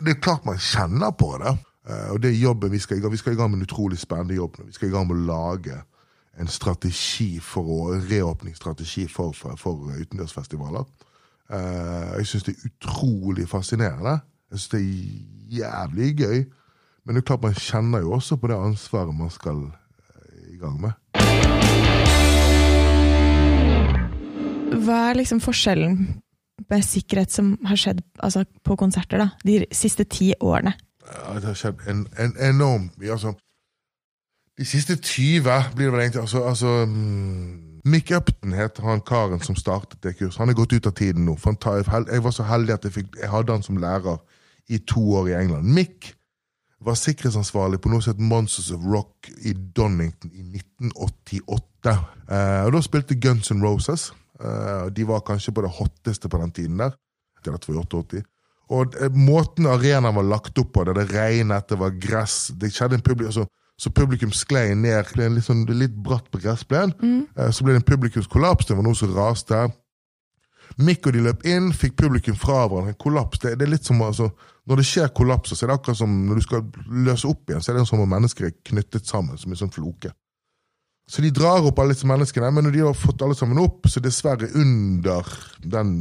[0.00, 1.54] det er klart man kjenner på det.
[1.88, 3.98] Uh, og det jobben vi skal i gang Vi skal i gang med en utrolig
[4.00, 4.58] spennende jobb.
[4.66, 5.78] Vi skal i gang med å lage
[6.38, 10.84] en strategi for å, reåpningsstrategi for, for, for utendørsfestivaler.
[11.48, 14.18] Eh, jeg syns det er utrolig fascinerende.
[14.50, 16.38] Jeg syns det er jævlig gøy.
[17.04, 20.58] Men det er klart man kjenner jo også på det ansvaret man skal eh, i
[20.60, 20.92] gang med.
[24.84, 25.96] Hva er liksom forskjellen
[26.68, 30.74] med sikkerhet som har skjedd altså, på konserter da, de siste ti årene?
[31.08, 33.14] Ja, det har skjedd en, en enormt mye.
[33.16, 33.32] Altså,
[34.58, 36.72] de siste 20 blir det vel egentlig altså, altså
[37.88, 40.38] Mick Upton heter han karen som startet det kurset.
[40.42, 41.36] Han er gått ut av tiden nå.
[41.38, 44.20] Jeg var så heldig at jeg, fikk, jeg hadde han som lærer
[44.68, 45.68] i to år i England.
[45.72, 46.12] Mick
[46.84, 51.94] var sikkerhetsansvarlig på noe som het Monsters of Rock i Donington i 1988.
[52.28, 54.10] Eh, og Da spilte Guns N' Roses.
[54.38, 56.94] Eh, de var kanskje på det hotteste på den tiden der.
[57.42, 58.22] Det var i 88.
[58.68, 62.70] Og eh, måten arenaen var lagt opp på, der det regnet, det var gress det
[62.74, 63.46] skjedde en publikum, altså,
[63.78, 65.04] Så publikum sklei ned.
[65.06, 66.94] Det ble en litt, sånn, litt bratt på gressplen.
[66.98, 67.52] Mm.
[67.54, 68.66] Så ble det en publikumskollaps.
[68.66, 69.68] Det var noe som raste.
[70.82, 72.94] Mikk og de løp inn, fikk publikum fra hverandre.
[73.00, 74.28] Kollaps, det, det er litt som altså,
[74.68, 76.64] Når det skjer kollapser, så er det akkurat som når du skal
[77.06, 79.72] løse opp igjen, så er det som om mennesker er knyttet sammen som en sånn
[79.72, 80.12] floke.
[81.08, 83.88] Så de drar opp alle disse menneskene, men når de har fått alle sammen opp,
[83.88, 85.24] så dessverre under
[85.64, 85.94] den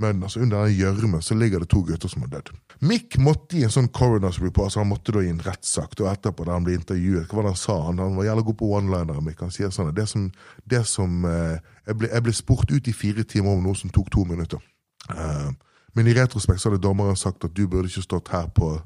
[0.00, 2.50] mønn, altså under den gjørmen, ligger det to gutter som har dødd.
[2.86, 6.12] Mick måtte i en sånn coroner's report, så han måtte da i en rettssak, da
[6.12, 7.76] etterpå da han ble intervjuet, hva var det han sa?
[7.88, 9.42] Han, han var jævlig god på one-linere, Mick.
[9.44, 10.28] Han sier sånn, det som,
[10.64, 13.92] det som eh, jeg, ble, jeg ble spurt ut i fire timer om noe som
[13.94, 14.62] tok to minutter.
[15.10, 15.50] Eh,
[15.98, 18.76] men i retrospekt så hadde dommeren sagt at du burde ikke stått her på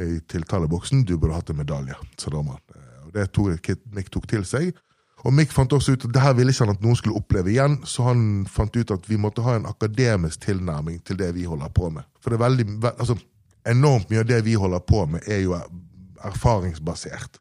[0.00, 2.62] i tiltaleboksen, du burde hatt en medalje, sa dommeren.
[2.74, 4.74] Eh, Og det tok Mick tok til seg.
[5.24, 7.52] Og Mick fant også ut at det her ville ikke han at noen skulle oppleve
[7.52, 11.44] igjen, så han fant ut at vi måtte ha en akademisk tilnærming til det vi
[11.48, 12.08] holder på med.
[12.22, 13.18] For det er veldig, altså,
[13.68, 15.56] enormt mye av det vi holder på med, er jo
[16.24, 17.40] erfaringsbasert.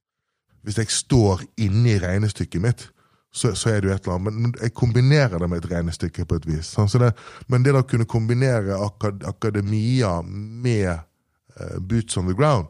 [0.64, 2.90] Hvis jeg står inne i regnestykket mitt,
[3.32, 4.40] så, så er det jo et eller annet.
[4.42, 6.74] Men jeg kombinerer det med et regnestykke på et vis.
[6.74, 7.14] sånn, Så det,
[7.48, 12.68] men det å kunne kombinere akad akademia med uh, boots on the ground,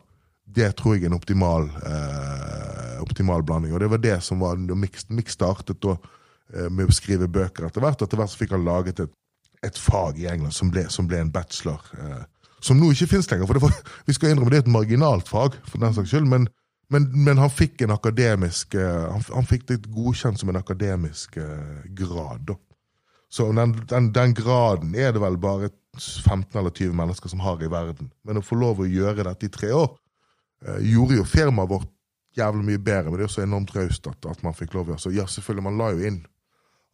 [0.56, 3.74] det tror jeg er en optimal, eh, optimal blanding.
[3.74, 5.98] Og det var det som var Mick startet da,
[6.54, 8.02] eh, med å skrive bøker etter hvert.
[8.02, 9.12] Etter hvert så fikk han laget et,
[9.64, 11.82] et fag i England som ble, som ble en bachelor.
[11.98, 12.24] Eh,
[12.62, 13.48] som nå ikke finnes lenger.
[13.48, 13.76] For var,
[14.08, 16.28] vi skal innrømme det er et marginalt fag, for den saks skyld.
[16.28, 16.48] Men,
[16.90, 21.38] men, men han fikk en akademisk eh, han, han fikk det godkjent som en akademisk
[21.38, 22.48] eh, grad.
[22.50, 22.58] da.
[23.30, 27.62] Så den, den, den graden er det vel bare 15 eller 20 mennesker som har
[27.62, 28.10] i verden.
[28.26, 29.92] Men å få lov å gjøre dette i tre år
[30.84, 31.88] gjorde jo firmaet vårt
[32.38, 33.10] jævlig mye bedre.
[33.10, 34.92] Men det er også enormt raust at, at man fikk lov.
[34.96, 36.20] Altså, ja, selvfølgelig, man la jo inn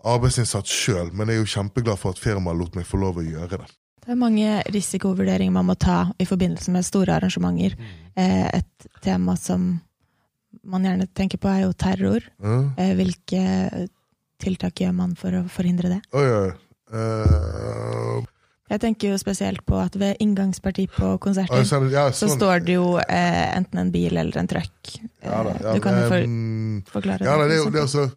[0.05, 3.25] arbeidsinnsats sjøl, men jeg er jo kjempeglad for at firmaet lot meg få lov å
[3.25, 3.69] gjøre det.
[4.05, 7.73] Det er mange risikovurderinger man må ta i forbindelse med store arrangementer.
[8.13, 9.79] Eh, Et tema som
[10.63, 12.21] man gjerne tenker på, er jo terror.
[12.37, 12.59] Ja.
[12.77, 13.87] Eh, Hvilke
[14.41, 15.99] tiltak gjør man for å forhindre det?
[16.13, 16.53] Oh, ja.
[16.93, 18.21] Eh,
[18.65, 22.31] Jeg tenker jo spesielt på at ved inngangsparti på konserter, så, ja, sånn.
[22.31, 24.95] så står det jo eh, enten en bil eller en truck.
[25.21, 26.29] Ja ja, du kan jo for,
[26.97, 27.83] forklare Ja, da, det er det er eksempel.
[27.83, 28.07] altså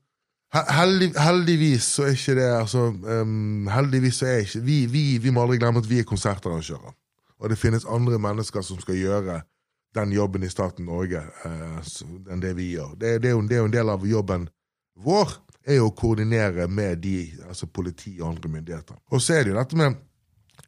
[0.73, 5.31] heldig, Heldigvis så er ikke det altså, um, Heldigvis så er ikke vi, vi, vi
[5.31, 6.97] må aldri glemme at vi er konsertarrangører.
[7.39, 9.43] Og det finnes andre mennesker som skal gjøre
[9.95, 11.93] den jobben i staten Norge eh,
[12.33, 12.97] enn det vi gjør.
[12.97, 14.49] Det, det, er jo, det er jo en del av jobben
[15.05, 15.37] vår,
[15.69, 18.99] er jo å koordinere med de, altså politi og andre myndigheter.
[19.13, 19.97] Og så er det jo dette med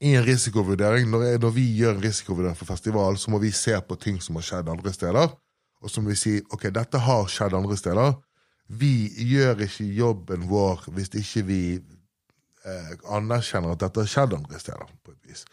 [0.00, 3.76] i en risikovurdering, når, når vi gjør en risikovurdering for festival, så må vi se
[3.84, 5.32] på ting som har skjedd andre steder.
[5.80, 8.14] Og så må vi si ok, dette har skjedd andre steder.
[8.80, 8.94] Vi
[9.32, 14.88] gjør ikke jobben vår hvis ikke vi eh, anerkjenner at dette har skjedd andre steder.
[15.04, 15.44] på et vis.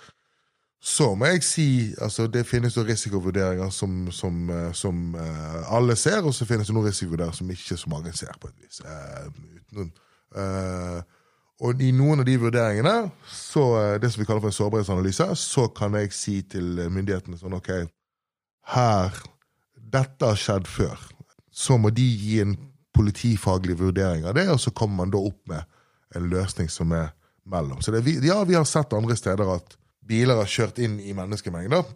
[0.80, 1.68] Så må jeg si
[2.02, 6.68] altså det finnes jo risikovurderinger som, som, eh, som eh, alle ser, og så finnes
[6.68, 8.36] det noen risikovurderinger som ikke så mange ser.
[8.40, 8.80] på et vis.
[8.80, 9.28] Eh,
[9.74, 9.92] uten,
[10.36, 11.02] eh,
[11.64, 15.36] og i noen av de vurderingene, så, eh, det som vi kaller for en sårbarhetsanalyse,
[15.36, 17.72] så kan jeg si til eh, myndighetene sånn ok,
[18.74, 19.24] her
[19.88, 21.00] Dette har skjedd før.
[21.48, 22.58] Så må de gi en
[22.92, 25.64] politifaglig vurdering av det, og så kommer man da opp med
[26.18, 27.14] en løsning som er
[27.48, 27.80] mellom.
[27.82, 31.88] Så det, ja, vi har sett andre steder at biler har kjørt inn i menneskemengder.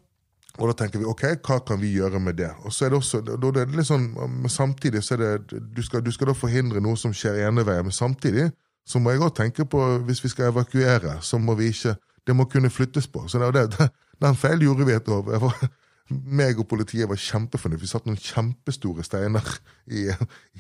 [0.60, 2.50] Og da tenker vi ok, hva kan vi gjøre med det?
[2.64, 4.10] Og så er det også, da det litt sånn,
[4.52, 7.88] Samtidig så er det du skal, du skal da forhindre noe som skjer ene veien,
[7.88, 8.50] men samtidig
[8.86, 11.96] så må jeg også tenke på hvis vi skal evakuere, så må vi ikke
[12.28, 13.24] Det må kunne flyttes på.
[13.28, 13.90] Så det, det,
[14.22, 15.32] Den feilen gjorde vi et år.
[15.32, 15.70] Jeg var-
[16.12, 17.80] meg og politiet var kjempefornøyd.
[17.80, 19.46] Vi satt noen kjempestore steiner
[19.88, 20.10] i,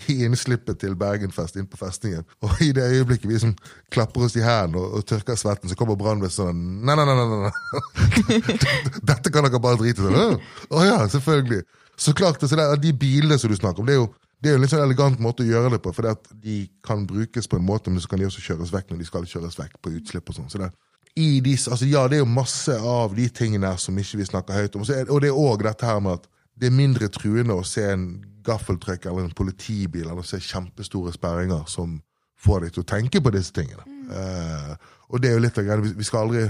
[0.08, 2.24] i innslippet til Bergenfest inn på festningen.
[2.42, 3.52] Og i det øyeblikket vi som
[3.92, 7.16] klapper oss i hendene og, og tørker svetten, så kommer brannvesenet sånn Nei, nei, nei,
[7.20, 8.40] nei, nei.
[9.12, 10.26] Dette kan dere bare drite i.
[10.72, 11.62] Å ja, selvfølgelig.
[12.00, 14.10] Så klart, så det De bilene som du snakker om, det er jo
[14.42, 16.08] det er jo en litt sånn elegant måte å gjøre det på, for
[16.42, 19.10] de kan brukes på en måte, men så kan de også kjøres vekk når de
[19.10, 20.50] skal kjøres vekk på utslipp og sånn.
[20.50, 24.58] Så altså ja, det er jo masse av de tingene her som ikke vi snakker
[24.58, 24.86] høyt om.
[24.90, 26.26] Er, og det er òg dette her med at
[26.58, 28.08] det er mindre truende å se en
[28.46, 32.00] gaffeltruck eller en politibil eller se kjempestore sperringer som
[32.42, 33.86] får deg til å tenke på disse tingene.
[33.86, 34.10] Mm.
[34.10, 34.74] Uh,
[35.14, 35.94] og det er jo litt av greia.
[36.02, 36.48] Vi skal aldri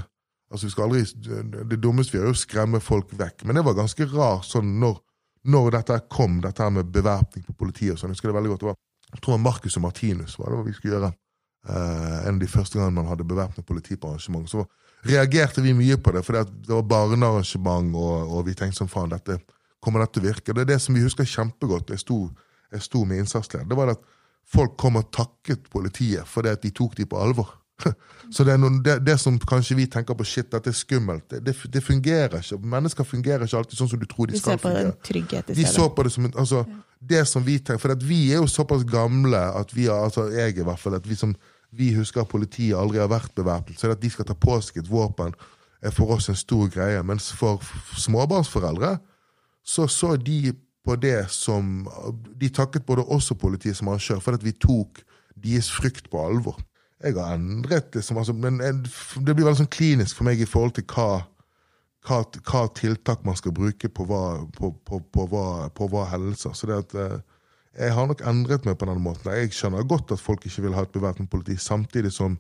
[0.52, 1.04] altså vi skal aldri,
[1.70, 3.46] Det dummeste vi gjør, er å skremme folk vekk.
[3.46, 5.00] Men det var ganske rart sånn når
[5.50, 8.52] når dette kom, dette her med bevæpning på politiet og sånn, jeg husker det veldig
[8.54, 8.80] godt, det var,
[9.12, 11.12] jeg tror Marcus og Martinus var det vi skulle gjøre.
[11.62, 14.48] Uh, en av de første gangene man hadde bevæpnet politi på arrangement.
[14.50, 14.64] Så
[15.06, 19.12] reagerte vi mye på det, for det var barnearrangement, og, og vi tenkte sånn faen,
[19.14, 19.40] dette
[19.82, 20.54] kommer dette til å virke.
[20.54, 21.94] Det er det som vi husker kjempegodt.
[21.94, 22.20] Jeg sto,
[22.74, 23.70] jeg sto med innsatsleder.
[23.70, 24.06] Det var at
[24.52, 27.56] folk kom og takket politiet fordi at de tok dem på alvor.
[28.36, 31.52] Så det, noen, det, det, som kanskje vi tenker på shit, dette er skummelt, det,
[31.74, 32.60] det, fungerer ikke.
[32.74, 34.94] Mennesker fungerer ikke alltid sånn som du tror de, de skal fungere.
[35.52, 36.62] De så på det som en, altså,
[37.12, 40.56] det som vi tenker, For vi er jo såpass gamle at vi har, altså jeg
[40.56, 41.36] i hvert fall, at vi, som,
[41.76, 43.80] vi husker at politiet aldri har vært bevæpnet.
[43.80, 45.36] Så at de skal ta på seg et våpen,
[45.84, 47.04] er for oss en stor greie.
[47.04, 47.60] Mens for
[48.00, 48.96] småbarnsforeldre
[49.68, 51.86] så så de på det som
[52.40, 55.04] De takket både oss og politiet som arrangør for at vi tok
[55.38, 56.58] deres frykt på alvor
[57.02, 60.50] jeg har endret det som altså, Men det blir veldig sånn klinisk for meg i
[60.50, 61.24] forhold til hva,
[62.08, 64.24] hva, hva tiltak man skal bruke på hva,
[64.58, 65.28] på, på, på,
[65.78, 66.56] på hva hendelser.
[66.58, 67.20] Så det at eh,
[67.80, 69.32] jeg har nok endret meg på den måten.
[69.34, 72.38] Jeg skjønner godt at folk ikke vil ha et bevæpnet politi, samtidig som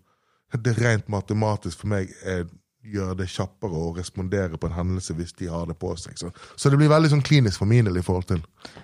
[0.51, 2.43] det rent matematisk for meg er
[2.81, 6.17] gjøre det kjappere å respondere på en hendelse hvis de har det på seg.
[6.17, 8.41] Så, så det blir veldig sånn klinisk for min del i forhold til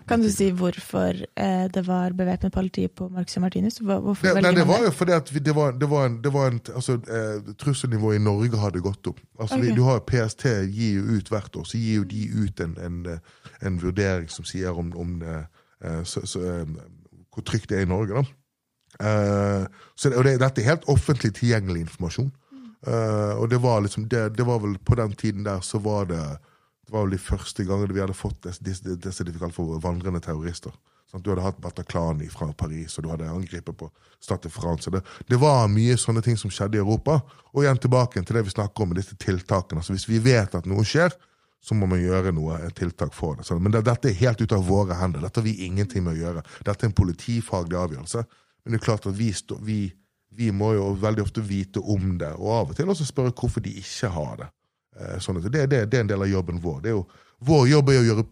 [0.09, 3.79] Kan du si hvorfor eh, det var bevæpnet politi på Marcus og Martinus?
[3.81, 6.33] Hvorfor det, nei, det var jo fordi at vi, det var, det var en, det
[6.33, 9.21] var en altså, eh, Trusselnivået i Norge hadde gått opp.
[9.39, 9.69] Altså, okay.
[9.69, 12.77] vi, du har PST gir jo ut hvert år, så gir jo de ut en,
[12.85, 12.99] en,
[13.65, 17.89] en vurdering som sier om, om eh, så, så, eh, hvor trygt det er i
[17.89, 18.21] Norge.
[18.21, 18.37] da.
[18.97, 22.31] Eh, så det, og det, dette er helt offentlig tilgjengelig informasjon.
[22.87, 26.05] Uh, og det var liksom det, det, var vel På den tiden der så var
[26.07, 26.21] det
[26.87, 29.51] Det var vel de første gangene vi hadde fått det, det, det som de fikk
[29.51, 30.71] for vandrende terrorister.
[31.11, 33.89] Sånn, du hadde hatt Bataclan fra Paris, og du hadde angrepet på
[34.23, 34.91] Stade France.
[34.91, 37.21] Det, det var mye sånne ting som skjedde i Europa.
[37.53, 39.83] Og igjen tilbake til det vi snakker om med disse tiltakene.
[39.83, 41.15] Altså, hvis vi vet at noe skjer,
[41.63, 43.47] så må man gjøre noe et tiltak for det.
[43.47, 43.63] Sånn.
[43.63, 45.23] men det, dette er helt ut av våre hender.
[45.23, 46.43] Dette har vi ingenting med å gjøre.
[46.67, 48.23] Dette er en politifaglig avgjørelse.
[48.63, 49.31] Men det er klart at vi,
[49.63, 49.79] vi
[50.37, 53.63] vi må jo veldig ofte vite om det, og av og til også spørre hvorfor
[53.65, 54.49] de ikke har det.
[54.97, 56.89] Eh, sånn det, det, det, er en del av jobben vår.
[56.91, 57.03] Jo,
[57.45, 58.25] vår jobb er å gjøre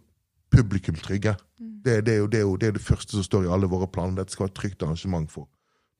[0.54, 1.34] publikum trygge.
[1.58, 1.72] Mm.
[1.82, 3.70] Det, det, er jo, det, er jo, det, er det første som står i alle
[3.70, 4.22] våre planer.
[4.22, 5.50] Det skal være et trygt arrangement for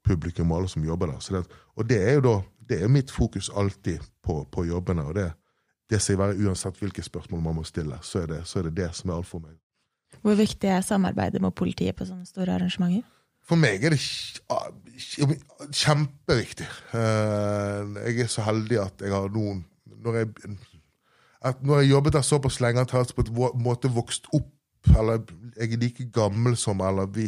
[0.06, 1.58] publikum og alle som jobber der.
[1.74, 5.02] og det er jo da det er mitt fokus alltid på, på jobbene.
[5.02, 5.30] og det,
[5.90, 8.76] det skal være Uansett hvilke spørsmål man må stille, så er det så er det,
[8.76, 9.54] det som er alt for meg.
[10.22, 13.06] Hvor viktig er samarbeidet med politiet på sånne store arrangementer?
[13.46, 14.02] For meg er det
[15.76, 16.66] kjempeviktig.
[16.98, 19.64] Eh, jeg er så heldig at jeg har noen
[20.02, 20.26] Når jeg,
[21.62, 24.52] når jeg jobbet der såpass lenge at jeg på en måte vokst opp,
[24.94, 25.22] eller
[25.56, 27.26] jeg er like gammel som eller vi,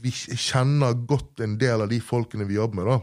[0.00, 2.90] vi kjenner godt en del av de folkene vi jobber med.
[2.92, 2.98] da.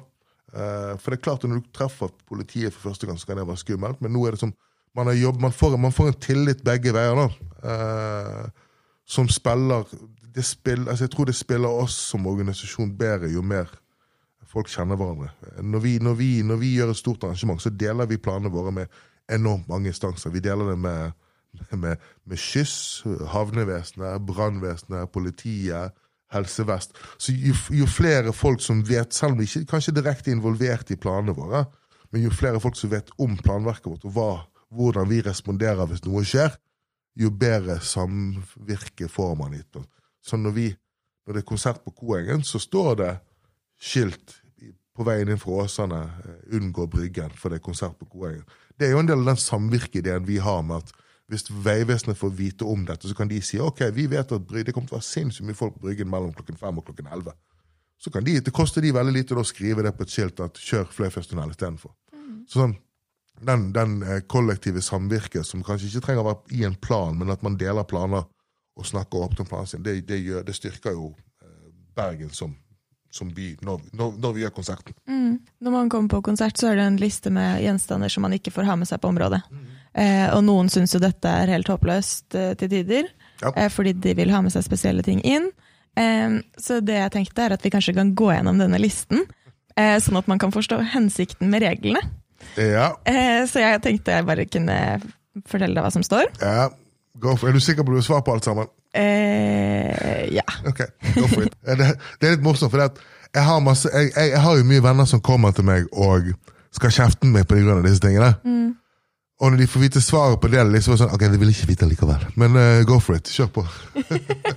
[0.55, 3.39] Eh, for det er klart at når du treffer politiet for første gang, så kan
[3.39, 4.53] det være skummelt, men nå er det som
[4.95, 7.27] man, jobbet, man, får, man får, en tillit begge veier, da.
[7.71, 8.45] Eh,
[9.05, 9.83] som spiller
[10.43, 13.69] spiller, altså jeg tror det spiller oss som organisasjon bedre jo mer
[14.55, 15.31] folk kjenner hverandre.
[15.63, 18.71] Når vi, når vi, når vi gjør et stort arrangement, så deler vi planene våre
[18.75, 18.87] med
[19.31, 20.31] enormt mange instanser.
[20.31, 21.11] Vi deler det med,
[21.71, 25.95] med, med Skyss, havnevesenet, brannvesenet, politiet,
[26.33, 26.95] Helse Vest.
[27.21, 30.99] Så jo, jo, flere folk som vet, selv om de ikke kanskje direkte involvert i
[30.99, 31.65] planene våre,
[32.11, 34.29] men jo flere folk som vet om planverket vårt, og hva,
[34.75, 36.55] hvordan vi responderer hvis noe skjer,
[37.15, 39.77] jo bedre samvirke får man hit.
[40.25, 40.65] Så når, vi,
[41.25, 43.13] når det er konsert på Koengen, så står det
[43.81, 44.39] skilt
[44.95, 48.45] på veien inn fra Åsane eh, 'Unngå Bryggen', for det er konsert på Koengen.
[48.79, 50.93] Det er jo en del av den samvirkeideen vi har med at
[51.31, 54.73] hvis Vegvesenet får vite om dette, så kan de si ok, vi vet at det
[54.73, 57.33] kommer til å være sinnssykt mye folk på Bryggen mellom klokken fem og klokken elleve.
[57.97, 60.59] Så kan de, Det koster de veldig lite å skrive det på et skilt at
[60.59, 61.95] 'kjør Fløyfjellstunnel' istedenfor.
[62.13, 62.45] Mm.
[62.47, 62.75] Så sånn,
[63.41, 67.33] den, den eh, kollektive samvirket som kanskje ikke trenger å være i en plan, men
[67.33, 68.27] at man deler planer
[68.75, 71.09] og snakker åpent om planene sine, det, det, gjør, det, styrker jo
[71.41, 72.55] eh, Bergen som,
[73.11, 74.95] som by når, når, når, vi gjør konserten.
[75.07, 75.37] Mm.
[75.63, 78.51] Når man kommer på konsert, så er det en liste med gjenstander som man ikke
[78.51, 79.41] får ha med seg på området.
[79.51, 79.63] Mm.
[79.95, 83.07] Eh, og noen syns jo dette er helt håpløst eh, til tider,
[83.41, 83.53] Ja.
[83.55, 85.47] eh, fordi de vil ha med seg spesielle ting inn.
[85.95, 89.23] Eh, så det jeg tenkte er at vi kanskje kan gå gjennom denne listen,
[89.79, 92.03] eh, sånn at man kan forstå hensikten med reglene.
[92.59, 94.75] Ja, Eh, så jeg tenkte jeg bare kunne
[95.47, 96.27] fortelle deg hva som står.
[96.43, 96.67] ja.
[97.19, 97.49] Go for.
[97.49, 98.67] Er du sikker på at du har svar på alt sammen?
[98.95, 100.43] Eh, ja.
[100.67, 100.81] Ok,
[101.15, 101.55] go for it.
[101.65, 104.83] Det, det er litt morsomt, for jeg, har masse, jeg, jeg, jeg har jo mye
[104.83, 106.29] venner som kommer til meg og
[106.75, 108.33] skal kjefte meg på grunn av disse tingene.
[109.43, 111.87] Og når de får vite svaret på det, liksom sånn, ok, de vil ikke vite
[111.89, 112.21] likevel.
[112.39, 113.27] Men uh, go for it.
[113.31, 113.65] Kjør på.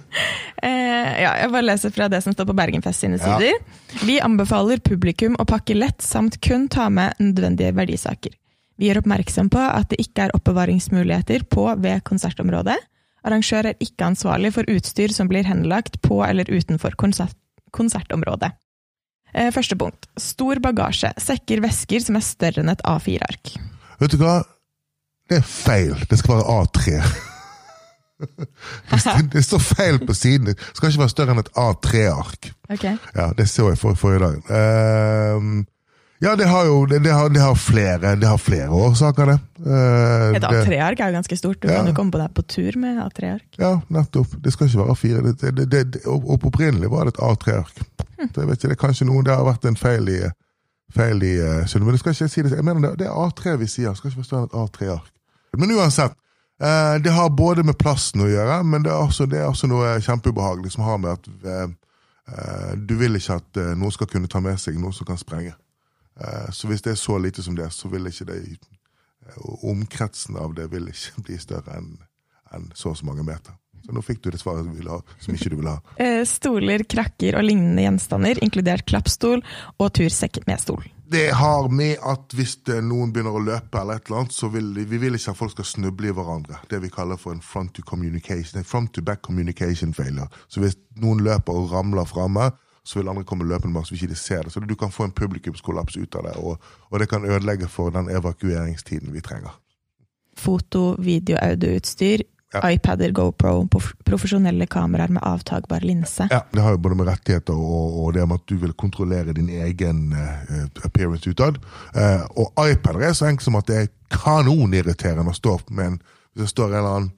[0.58, 3.36] Eh, ja, jeg bare leser fra det som står på Bergenfest sine Ja.
[3.38, 3.60] sider.
[4.02, 8.34] Vi anbefaler publikum å pakke lett samt kun ta med nødvendige verdisaker.
[8.78, 12.76] Vi gjør oppmerksom på at det ikke er oppbevaringsmuligheter på ved konsertområdet.
[13.26, 17.34] Arrangør er ikke ansvarlig for utstyr som blir henlagt på eller utenfor konsert
[17.74, 18.52] konsertområdet.
[19.34, 20.06] Eh, første punkt.
[20.16, 21.10] Stor bagasje.
[21.20, 23.58] Sekker, vesker som er større enn et A4-ark.
[24.00, 24.38] Vet du hva?
[25.28, 25.98] Det er feil.
[26.08, 26.94] Det skal være A3.
[28.18, 30.46] Det- står feil på siden.
[30.46, 32.48] Det skal ikke være større enn et A3-ark.
[32.70, 32.96] Okay.
[33.14, 34.38] Ja, det så jeg for, forrige dag.
[34.50, 35.66] Ehm,
[36.20, 39.38] ja, det har jo det, det, har, det har flere Det har flere årsaker, det.
[39.66, 41.61] Eh, Et A3-ark er jo ganske stort.
[41.62, 41.76] Du Ja.
[41.78, 43.46] kan jo komme på deg på tur med A3-ark.
[43.59, 44.35] Ja, nettopp.
[44.42, 45.22] Det skal ikke være A4.
[45.40, 47.83] Det, det, det, det, og opprinnelig var det et A3-ark.
[48.18, 48.28] Hm.
[48.35, 50.20] Så vet ikke, Det er kanskje noe, det har vært en feil i
[50.94, 52.52] feil i, eh, Men det skal ikke jeg si det.
[52.57, 53.90] Jeg mener det, det er A3 vi sier.
[53.92, 55.11] Det skal ikke være et A3-ark.
[55.59, 56.12] Men uansett.
[56.61, 59.68] eh, det har både med plassen å gjøre, men det er også, det er også
[59.70, 61.68] noe kjempeubehagelig som har med at eh,
[62.33, 65.16] eh, du vil ikke at eh, noen skal kunne ta med seg noe som kan
[65.20, 65.52] sprenge.
[66.18, 70.38] Eh, så hvis det er så lite som det, så vil ikke det eh, Omkretsen
[70.40, 71.96] av det vil ikke bli større enn
[72.57, 73.52] en så og så mange meter.
[73.85, 75.81] Så nå fikk du det svaret du ha, som ikke du ville ha.
[76.02, 79.42] Eh, Stoler, krakker og lignende gjenstander, inkludert klappstol
[79.76, 80.87] og tursekk med stol.
[81.09, 84.74] Det har med at hvis noen begynner å løpe, eller et eller annet, så vil
[84.76, 86.59] vi vil ikke at folk skal snuble i hverandre.
[86.68, 90.28] Det vi kaller for en front to communication, en front to back communication failure.
[90.52, 92.50] Så hvis noen løper og ramler framme,
[92.88, 94.53] så vil andre komme løpende bak, så vil ikke de se det.
[94.53, 97.92] Så du kan få en publikumskollaps ut av det, og, og det kan ødelegge for
[97.92, 99.59] den evakueringstiden vi trenger.
[100.38, 102.24] Foto, video, audioutstyr,
[102.55, 102.62] Ja.
[102.70, 103.66] iPader, GoPro,
[104.09, 106.29] profesjonelle kameraer med avtagbar linse.
[106.31, 109.35] Ja, Det har jo både med rettigheter og, og det med at du vil kontrollere
[109.37, 111.59] din egen uh, appearance utad.
[111.92, 116.01] Uh, og iPader er så enkelt som at det er kanonirriterende å stå med en
[116.33, 117.12] Hvis det står en eller annen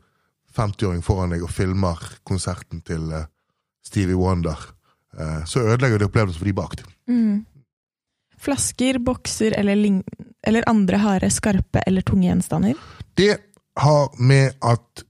[0.57, 3.29] 50-åring foran deg og filmer konserten til uh,
[3.87, 4.59] Stevie Wonder,
[5.47, 6.77] så ødelegger det opplevelsen for de bak.
[7.11, 7.45] Mm.
[8.41, 10.03] Flasker, bokser eller,
[10.47, 12.79] eller andre harde, skarpe eller tunge gjenstander.
[13.19, 13.37] Det
[13.81, 15.05] har med at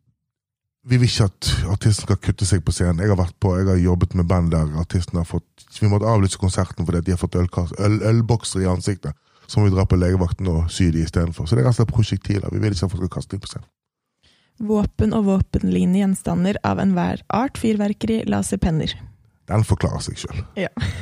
[0.90, 3.02] vi vil ikke at artisten skal kutte seg på scenen.
[3.04, 5.46] Jeg har vært på, jeg har jobbet med band der artisten har fått
[5.80, 9.14] Vi måtte avlyse konserten fordi de har fått øl, ølbokser i ansiktet.
[9.46, 11.46] Så må vi dra på legevakten og sy de istedenfor.
[11.46, 12.50] Så det er rett og slett prosjektiler.
[12.50, 13.68] Vi vil ikke at folk skal kaste dem på scenen.
[14.60, 18.92] Våpen og våpenlignende gjenstander av enhver art, fyrverkeri, laserpenner.
[19.50, 20.40] Den forklarer seg sjøl.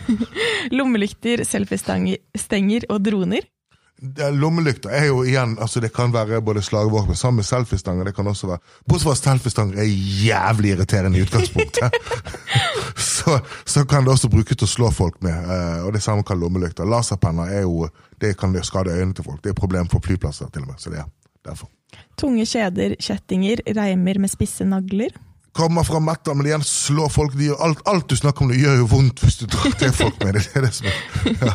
[0.79, 3.47] Lommelykter, selfiestenger og droner.
[4.39, 8.07] Lommelykter er jo igjen altså Det kan være både slagvåpen sammen med selfiestanger.
[8.07, 9.89] Det kan også være Bortsett fra selfiestanger er
[10.23, 11.97] jævlig irriterende i utgangspunktet.
[13.15, 15.35] så, så kan det også brukes til å slå folk med.
[15.35, 16.87] eh, Og det samme kan lommelykter.
[16.87, 17.89] Laserpenner er jo
[18.21, 19.43] Det kan skade øynene til folk.
[19.43, 20.79] Det er et problem for flyplasser til og med.
[20.79, 21.11] Så det er
[21.47, 21.69] derfor.
[22.19, 25.11] Tunge kjeder, kjettinger, reimer med spisse nagler.
[25.53, 28.77] Kommer fra metal, men igjen slår folk de alt, alt du snakker om, det gjør
[28.83, 30.45] jo vondt hvis du drar til folk med det.
[30.55, 30.87] Det det som
[31.41, 31.55] ja,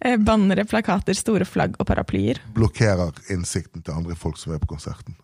[0.00, 2.38] Eh, Bannere, plakater, store flagg og paraplyer.
[2.54, 5.16] blokkerer innsikten til andre folk som er på konserten.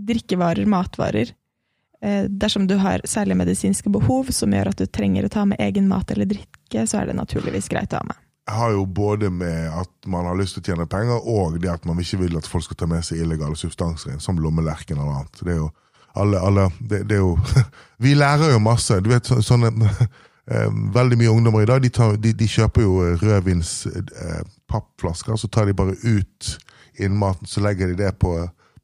[0.00, 1.34] Drikkevarer, matvarer.
[2.02, 5.60] Eh, Dersom du har særlige medisinske behov som gjør at du trenger å ta med
[5.60, 8.16] egen mat eller drikke, så er det naturligvis greit å ha med.
[8.48, 11.68] Jeg har jo både med at man har lyst til å tjene penger, og det
[11.70, 14.96] at man ikke vil at folk skal ta med seg illegale substanser inn, som lommelerken
[14.98, 15.44] eller annet.
[15.44, 15.68] Det er jo
[16.14, 17.38] alle, alle det, det er jo
[18.02, 19.00] Vi lærer jo masse.
[19.00, 19.70] Du vet, så, sånne
[20.50, 25.48] eh, Veldig mye ungdommer i dag de, tar, de, de kjøper jo eh, pappflasker, så
[25.48, 26.56] tar de bare ut
[27.00, 28.34] innmaten, så legger de det på,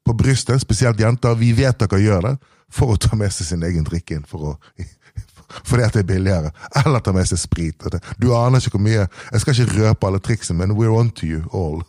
[0.05, 0.61] på brystet.
[0.61, 1.37] Spesielt jenter.
[1.37, 2.37] Vi vet dere gjør det
[2.73, 4.29] for å ta med seg sin egen drikke inn.
[4.29, 4.57] for å
[5.69, 6.51] fordi at det er billigere.
[6.77, 7.87] Eller ta med seg sprit.
[8.21, 11.27] Du aner ikke hvor mye Jeg skal ikke røpe alle triksene, men we're on to
[11.27, 11.83] you all.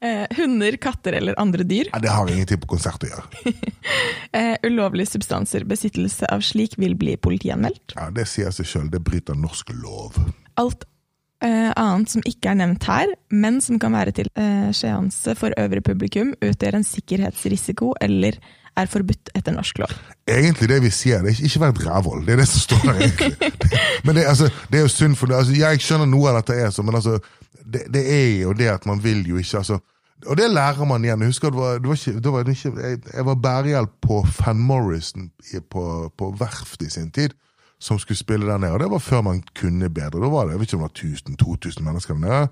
[0.00, 1.90] Eh, hunder, katter eller andre dyr.
[1.92, 3.54] Ja, det har ingenting på konsert å gjøre.
[4.30, 5.64] Eh, ulovlige substanser.
[5.66, 7.96] Besittelse av slik vil bli politianmeldt.
[7.96, 8.86] Ja, Det sier seg sjøl.
[8.92, 10.20] Det bryter norsk lov.
[10.62, 10.86] Alt
[11.42, 15.56] eh, annet som ikke er nevnt her, men som kan være til eh, seanse for
[15.58, 18.38] øvrig publikum, utgjør en sikkerhetsrisiko eller
[18.78, 19.92] er forbudt etter norsk lov.
[20.30, 22.24] Egentlig det vi sier, det er ikke, vær et rævhold.
[22.26, 23.52] Det er det som står der, egentlig.
[24.06, 26.56] Men det, altså, det er jo synd, for det, altså, jeg skjønner noe av dette
[26.56, 27.18] er sånn, men altså,
[27.60, 29.80] det, det er jo det at man vil jo ikke altså,
[30.26, 31.20] Og det lærer man igjen.
[31.20, 34.26] Jeg husker det var, det var ikke, det var ikke, jeg, jeg var bærehjelp på
[34.38, 35.30] Van Morrison
[35.70, 37.30] på, på verft i sin tid,
[37.80, 38.72] som skulle spille der nede.
[38.72, 40.20] Og det var før man kunne bedre.
[40.20, 42.48] Da var det jeg vet ikke om det var 1000-2000 mennesker der nede.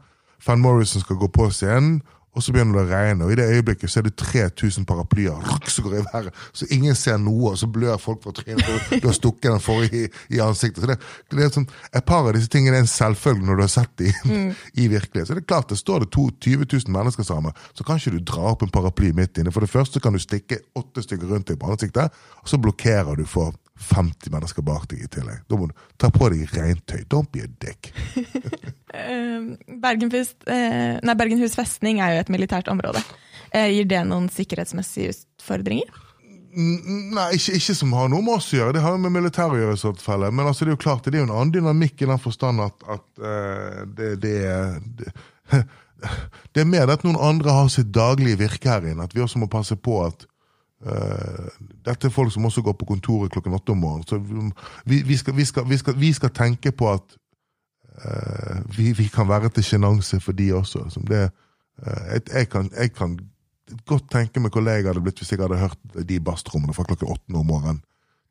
[0.47, 2.03] Van Morrison skal gå på scenen,
[2.39, 3.27] og så begynner det å regne.
[3.27, 6.95] Og i det øyeblikket så er det 3000 paraplyer som går i været, så ingen
[6.99, 8.63] ser noe, og så blør folk fra trynet.
[9.03, 10.85] Du har stukket den forrige i, i ansiktet.
[10.85, 10.99] Så det,
[11.35, 14.53] det sånn, Et par av disse tingene er en selvfølge når du har sett dem
[14.79, 15.29] i virkelighet.
[15.29, 18.15] Så det er klart, det står det to, 20 000 mennesker sammen, så kan ikke
[18.15, 19.53] du dra opp en paraply midt inne.
[19.55, 23.19] For det første kan du stikke åtte stykker rundt deg på ansiktet, og så blokkerer
[23.19, 25.45] du for 50 mennesker bak deg i tillegg.
[25.49, 27.05] Da må du ta på deg regntøy.
[27.11, 27.93] Don't be a dick.
[28.89, 33.03] Eh, eh, Bergenhus festning er jo et militært område.
[33.53, 35.91] Eh, gir det noen sikkerhetsmessige utfordringer?
[36.57, 38.75] Nei, ikke, ikke som har noe med oss å gjøre.
[38.79, 39.77] Det har jo med militæret å gjøre.
[39.77, 40.25] i sånt fall.
[40.33, 42.65] Men altså, det er jo klart, det er jo en annen dynamikk i den forstand
[42.65, 44.35] at, at uh, det, det,
[44.99, 45.13] det,
[46.57, 49.05] det er mer at noen andre har sitt daglige virke her inne.
[49.05, 50.27] At vi også må passe på at
[50.87, 51.49] eh,
[51.87, 54.07] Dette er folk som også går på kontoret klokken åtte om morgenen.
[54.09, 54.19] Så
[54.85, 57.17] vi, vi, skal, vi, skal, skal, vi skal tenke på at
[58.05, 60.85] uh, vi, kan være til sjenanse for de også.
[61.09, 61.31] Det,
[61.83, 63.19] uh, jeg, jeg, kan, jeg kan
[63.87, 67.11] godt tenke meg hvor jeg hadde blitt hvis jeg hadde hørt de bastrommene fra klokken
[67.13, 67.83] åtte om morgenen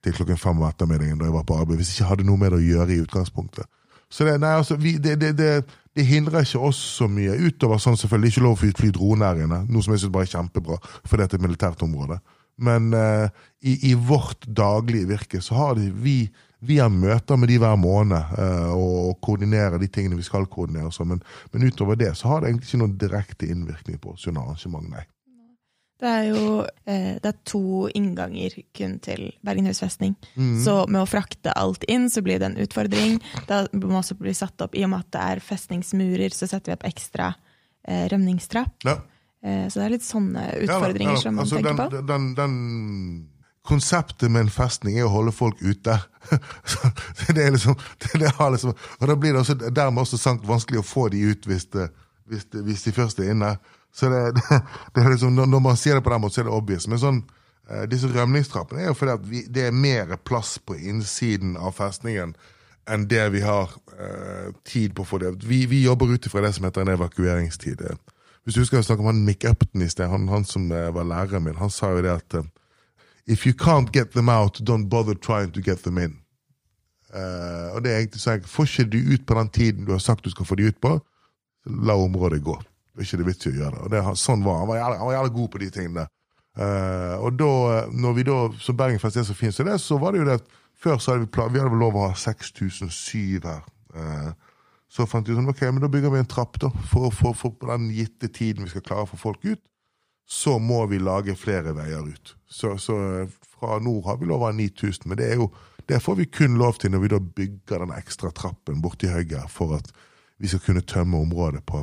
[0.04, 2.40] til klokken fem om ettermiddagen da jeg var på arbeid, hvis jeg ikke hadde noe
[2.40, 3.68] med det å gjøre i utgangspunktet.
[4.10, 8.32] Så det, nei, altså, det, det, det, hindrer ikke oss så mye, utover sånn selvfølgelig
[8.32, 11.18] ikke lov å fly, droner her inne, noe som jeg synes bare er kjempebra, for
[11.18, 12.20] det er et militært område.
[12.58, 13.30] Men uh,
[13.62, 16.18] i, i vårt daglige virke så har de, vi,
[16.60, 20.90] vi har møter med de hver måned uh, og koordinerer de tingene vi skal koordinere.
[20.90, 21.22] og sånn, Men,
[21.54, 25.06] men utover det så har det egentlig ikke noen direkte innvirkning på oss arrangement, nei.
[25.98, 30.14] Det er jo eh, det er to innganger kun til Bergenhus festning.
[30.62, 33.18] Så med å frakte alt inn, så blir det en utfordring.
[33.50, 36.70] Det må også bli satt opp, I og med at det er festningsmurer, så setter
[36.70, 37.32] vi opp ekstra
[37.88, 38.86] eh, rømningstrapp.
[38.86, 39.00] Ja.
[39.46, 42.06] Eh, så det er litt sånne utfordringer ja ja, som man Altså, tenker den, på.
[42.12, 42.56] Den, den,
[43.68, 45.98] konseptet med en festning er å holde folk ute.
[47.28, 50.80] Det er liksom, det, er liksom Og da blir det også, dermed også sant, vanskelig
[50.80, 51.90] å få de ut hvis, det,
[52.32, 53.58] hvis, det, hvis de først er inne.
[53.96, 54.22] Så det,
[54.94, 56.88] det, er liksom, når når man sier det på den måten, så er det obvious.
[56.88, 57.22] Men sånn,
[57.70, 61.76] eh, disse rømningstrappene er jo fordi at vi, det er mer plass på innsiden av
[61.76, 62.36] festningen
[62.88, 65.04] enn det vi har eh, tid på.
[65.04, 65.34] å få det.
[65.44, 67.84] Vi, vi jobber ut ifra det som heter en evakueringstid.
[67.84, 68.00] Eh,
[68.48, 70.88] Hvis du husker jeg snakket om han Mick Upton i sted, han, han som eh,
[70.96, 72.48] var læreren min, han sa jo det at eh,
[73.28, 76.14] If you can't get them out, don't bother trying to get them in.
[77.12, 80.00] Uh, og det er egentlig sånn, Får ikke du ut på den tiden du har
[80.04, 80.94] sagt du skal få de ut på,
[81.88, 82.56] la området gå.
[82.96, 83.82] Det er ikke det vits i å gjøre.
[83.84, 84.70] Og det, sånn var han.
[84.72, 86.08] Var jævlig, han var jævlig god på de tingene.
[86.56, 87.52] Uh, og da,
[87.92, 90.40] når vi da, så Bergenfest er så fint som det, så var det jo det
[90.40, 90.48] at
[90.80, 93.68] før så hadde vi, plan, vi hadde lov å ha 6007 her.
[93.98, 94.30] Eh,
[94.98, 97.54] så fant vi sånn, ok, men da bygger vi en trapp da, for, for, for
[97.54, 99.62] på den gitte tiden vi skal klare å få folk ut
[100.30, 102.36] så må vi lage flere veier ut.
[102.50, 102.96] Så, så
[103.60, 105.48] fra nord har vi lov å ha 9000, men det, er jo,
[105.88, 109.46] det får vi kun lov til når vi da bygger den ekstra trappen borti høyre
[109.52, 109.88] for at
[110.38, 111.80] vi skal kunne tømme området på,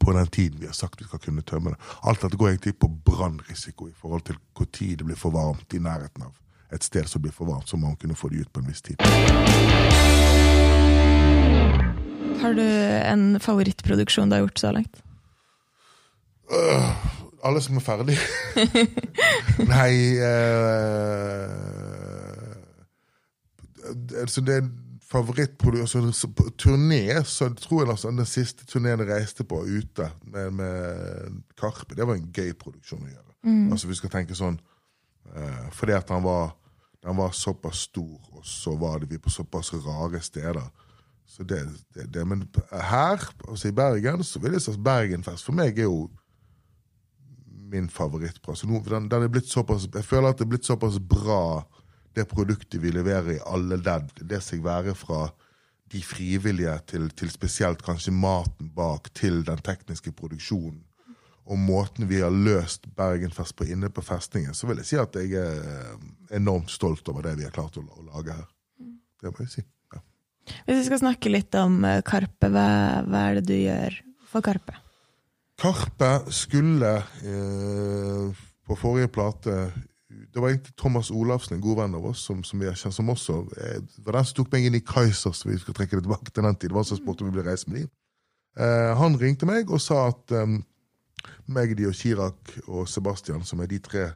[0.00, 1.90] på den tiden vi har sagt vi skal kunne tømme det.
[2.08, 5.76] Alt dette går egentlig på brannrisiko i forhold til hvor tid det blir for varmt
[5.76, 6.38] i nærheten av
[6.72, 8.72] et sted som blir for varmt, så må man kunne få det ut på en
[8.72, 8.96] viss tid.
[12.42, 15.02] Har du en favorittproduksjon du har gjort så langt?
[17.42, 18.18] Alle som er ferdig.
[19.72, 21.50] Nei uh,
[24.22, 24.68] altså Det er
[25.12, 30.08] favorittproduksjon altså, på Turné, så tror jeg altså, den siste turneen jeg reiste på ute
[30.24, 33.32] med, med Karpe, det var en gøy produksjon å gjøre.
[33.74, 34.54] Altså Vi skal tenke sånn
[35.34, 36.52] uh, Fordi at han var,
[37.02, 40.70] han var såpass stor, og så var det vi på såpass rare steder.
[41.32, 41.62] Så det,
[41.94, 45.78] det, det Men her, altså i Bergen, så vil jeg si at Bergenfest for meg
[45.78, 46.10] er jo
[47.72, 48.66] min favorittplass.
[48.68, 51.64] Den, den er blitt såpass, jeg føler at det er blitt såpass bra,
[52.12, 54.12] det produktet vi leverer i alle ledd.
[54.20, 55.30] Det seg være fra
[55.92, 60.82] de frivillige til, til spesielt kanskje maten bak, til den tekniske produksjonen.
[61.48, 65.16] Og måten vi har løst Bergenfest på inne på festningen, så vil jeg si at
[65.16, 65.96] jeg er
[66.36, 68.50] enormt stolt over det vi har klart å, å lage her.
[69.22, 69.64] Det må jeg si.
[70.66, 72.68] Hvis vi skal snakke litt om eh, Karpe, hva,
[73.06, 73.98] hva er det du gjør
[74.30, 74.74] for Karpe?
[75.62, 79.56] Karpe skulle eh, på forrige plate
[80.32, 83.12] Det var egentlig Thomas Olafsen, en god venn av oss, som, som har kjent som
[83.12, 85.44] også eh, var den som tok meg inn i Kaizers.
[85.46, 86.72] Vi skal trekke det tilbake til den tid.
[86.72, 87.92] Det var som spurte om vi ville reise med dem.
[88.60, 90.58] Eh, han ringte meg og sa at um,
[91.52, 94.10] Magdi og Chirag og Sebastian, som er de tre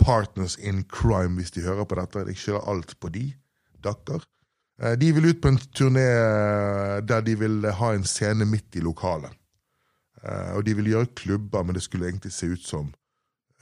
[0.00, 3.28] partners in crime, hvis de hører på dette Jeg skylder alt på de.
[3.84, 4.24] Dakker.
[4.82, 6.06] Eh, de vil ut på en turné
[7.06, 9.32] der de vil ha en scene midt i lokalet.
[10.24, 12.94] Eh, og de vil gjøre klubber, men det skulle egentlig se ut som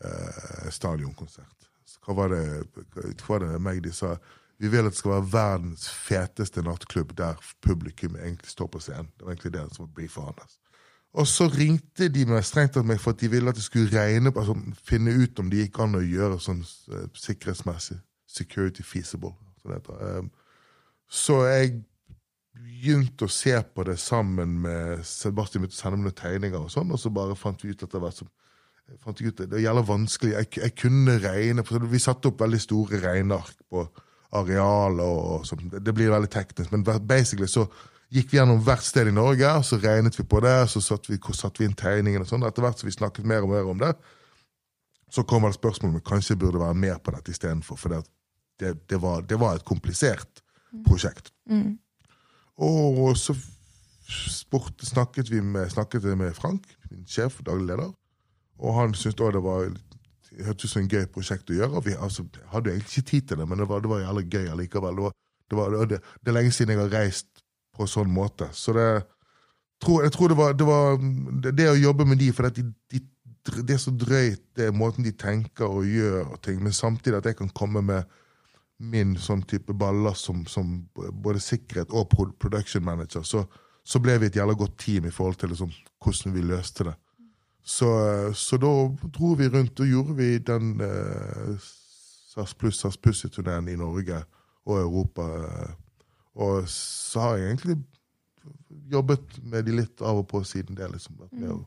[0.04, 1.68] eh, stadionkonsert.
[2.02, 2.44] Hva var det,
[2.94, 4.16] hva var det meg de sa?
[4.58, 9.10] Vi vil at det skal være verdens feteste nattklubb der publikum egentlig står på scenen.
[9.18, 10.58] Det var egentlig det som briefen hans.
[11.12, 13.90] Og så ringte de meg strengt tatt meg for at de ville at det skulle
[13.92, 14.54] regne altså
[14.86, 17.98] finne ut om det gikk an å gjøre sånn sikkerhetsmessig.
[18.26, 19.34] Security feasible.
[19.60, 20.30] Så, um,
[21.12, 21.74] så jeg
[22.56, 26.72] begynte å se på det sammen med Sebastian begynte å sende meg noen tegninger, og
[26.72, 28.26] sånn, og så bare fant vi ut det var så,
[29.02, 30.32] fant ut, det gjelder vanskelig.
[30.38, 33.84] Jeg, jeg kunne regne, for Vi satte opp veldig store regneark på
[34.40, 35.68] arealer og sånn.
[35.76, 37.66] Det blir veldig teknisk, men basically så
[38.12, 41.20] gikk vi gjennom hvert sted i Norge, så regnet vi på det, så satte vi,
[41.36, 42.28] satt vi inn tegningene.
[42.28, 42.44] Sånn.
[42.48, 43.92] Etter hvert som vi snakket mer og mer om det,
[45.12, 47.80] så kom det spørsmålet om kanskje kanskje burde være mer på dette istedenfor.
[47.80, 48.02] For det,
[48.60, 50.41] det, det, var, det, var, et komplisert
[50.86, 51.32] prosjekt.
[51.50, 51.78] Mm.
[52.62, 53.36] Og så
[54.12, 57.92] sport, snakket vi med, snakket med Frank, min sjef, daglig leder,
[58.62, 59.70] og han syntes da det var
[60.40, 61.78] hørtes ut som en gøy prosjekt å gjøre.
[61.78, 64.26] og Vi altså, hadde egentlig ikke tid til det, men det var, det var jævlig
[64.32, 65.00] gøy allikevel.
[65.00, 65.16] Det, var,
[65.50, 67.42] det, var, det, er lenge siden jeg har reist
[67.76, 68.48] på sånn måte.
[68.56, 68.86] Så det,
[69.82, 71.02] tror, jeg tror det var, det, var,
[71.50, 73.02] det å jobbe med de, for de, de,
[73.60, 77.30] det er så drøyt, det er måten de tenker og gjør ting, men samtidig at
[77.32, 78.18] jeg kan komme med
[78.82, 82.10] min sånn type baller som, som både sikkerhet og
[82.40, 83.44] production manager, så,
[83.84, 85.70] så, ble vi et jævla godt team i forhold til liksom,
[86.02, 86.96] hvordan vi løste det.
[87.62, 87.88] Så,
[88.34, 88.72] så, da
[89.14, 91.68] dro vi rundt og gjorde vi den eh,
[92.32, 94.18] SAS pluss SAS Pussy-turneen i Norge
[94.66, 95.28] og Europa.
[96.42, 97.76] Og så har jeg egentlig
[98.90, 100.88] jobbet med de litt av og på siden det.
[100.90, 101.20] liksom.
[101.30, 101.62] Mm.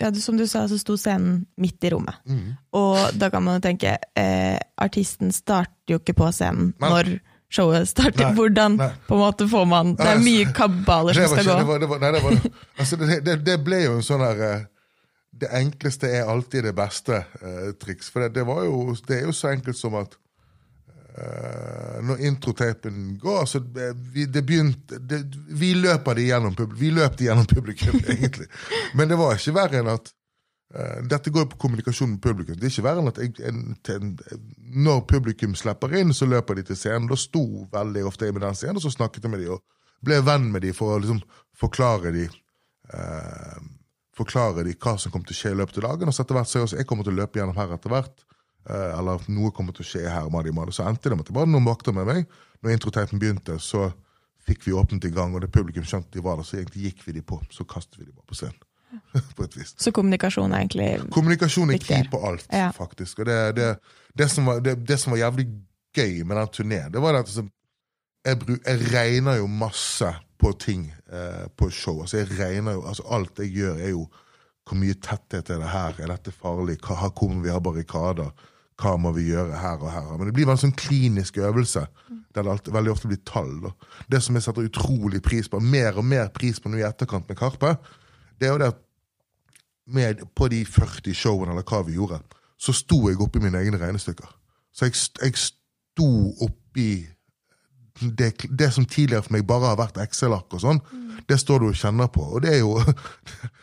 [0.00, 2.18] Ja, som du sa, så sto scenen midt i rommet.
[2.28, 2.54] Mm.
[2.78, 6.90] Og da kan man jo tenke eh, Artisten starter jo ikke på scenen nei.
[6.92, 7.12] når
[7.50, 8.28] showet starter.
[8.28, 8.90] Nei, Hvordan nei.
[9.08, 11.58] på en måte får man Det er mye kabaler som skal ikke, gå.
[11.58, 14.44] Det, var, det, var, nei, det, var, altså, det, det, ble jo en sånn der
[14.48, 14.64] eh,
[15.42, 18.12] Det enkleste er alltid det beste eh, triks.
[18.12, 20.18] For det, var jo, det er jo så enkelt som at
[21.18, 23.58] Uh, når introtapen går så
[24.12, 28.46] vi, det begynte, det, vi løper det gjennom løp gjennom publikum, egentlig.
[28.94, 30.12] Men det var ikke verre enn at
[30.76, 32.58] uh, Dette går på kommunikasjon med publikum.
[32.60, 33.64] Det er ikke verre enn at jeg, en,
[33.96, 34.12] en,
[34.86, 37.10] når publikum slipper inn, så løper de til scenen.
[37.10, 39.64] Da sto veldig ofte jeg med den scenen, og så snakket jeg med dem og
[40.06, 41.24] ble venn med dem for å liksom,
[41.58, 42.38] forklare dem
[42.94, 43.58] uh,
[44.18, 46.10] forklare de hva som kommer til å skje i løpet av dagen.
[46.10, 47.94] Og så etter hvert så jeg, også, jeg kommer til å løpe gjennom her etter
[47.94, 48.27] hvert.
[48.66, 50.28] Eh, eller noe kommer til å skje her.
[50.32, 50.74] Madi, madi.
[50.76, 52.24] Så endte det med at det var noen vakter med meg.
[52.64, 53.90] Når introtapen begynte, så
[54.48, 57.04] fikk vi åpnet i gang, og det publikum skjønte de var der, så egentlig gikk
[57.06, 57.40] vi de på.
[57.52, 58.64] Så kastet vi de bare på scenen.
[59.36, 59.74] på et vis.
[59.76, 62.70] Så kommunikasjon er egentlig Kommunikasjon er key på alt, ja.
[62.74, 63.20] faktisk.
[63.20, 63.66] Og det, det,
[64.16, 65.48] det, som var, det, som var, jævlig
[65.96, 67.44] gøy med den turneen, det var at altså,
[68.24, 72.00] jeg, jeg, regner jo masse på ting eh, på show.
[72.00, 74.06] Altså, jeg regner jo, altså, alt jeg gjør, er jo
[74.68, 75.98] hvor mye tetthet er det her?
[75.98, 76.78] Er dette farlig?
[76.84, 78.30] Hva, kommer vi ha barrikader?
[78.78, 80.10] hva må vi gjøre her og her.
[80.16, 81.84] Men det blir en sånn klinisk øvelse,
[82.34, 83.50] der det alltid, veldig ofte blir tall.
[83.64, 83.72] Da.
[84.14, 87.26] Det som jeg setter utrolig pris på, mer og mer pris på nå i etterkant
[87.30, 87.74] med Karpe,
[88.38, 88.82] det er jo det at
[89.88, 92.20] med, på de 40 showene, eller hva vi gjorde,
[92.60, 94.30] så sto jeg oppi mine egne regnestykker.
[94.74, 96.10] Så jeg, jeg sto
[96.44, 96.90] oppi
[97.98, 101.24] det, det, som tidligere for meg bare har vært Excel-ark og sånn, mm.
[101.26, 102.22] det står du og kjenner på.
[102.22, 102.76] Og det er jo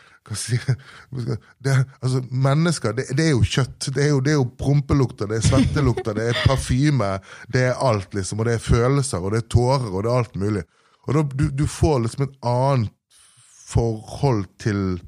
[1.63, 3.91] det, altså, Mennesker, det, det, er jo kjøtt.
[3.93, 7.11] Det er jo, det er jo prompelukter, det er svettelukter, det er parfyme.
[7.51, 8.41] Det er alt, liksom.
[8.41, 10.65] Og det er følelser, og det er tårer, og det er alt mulig.
[11.05, 12.91] Og da, du, du får liksom et annet
[13.65, 14.99] forhold til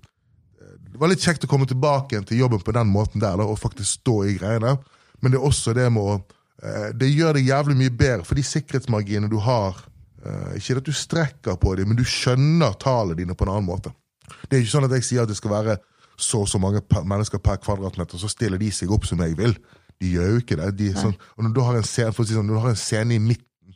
[0.87, 3.45] Det var litt kjekt å komme tilbake igjen til jobben på den måten der, da,
[3.45, 4.77] og faktisk stå i greiene.
[5.21, 8.37] Men det er også det med å eh, Det gjør det jævlig mye bedre, for
[8.37, 9.77] de sikkerhetsmarginene du har
[10.25, 13.69] eh, Ikke at du strekker på dem, men du skjønner tallene dine på en annen
[13.69, 13.93] måte.
[14.27, 15.77] Det er ikke sånn at jeg sier at det skal være
[16.17, 19.53] så og så mange mennesker per kvadratmeter, så stiller de seg opp som jeg vil.
[20.01, 20.71] De gjør jo ikke det.
[20.79, 23.17] De sånn, og når du har en scene, si sånn, når du har en scene
[23.17, 23.75] i midten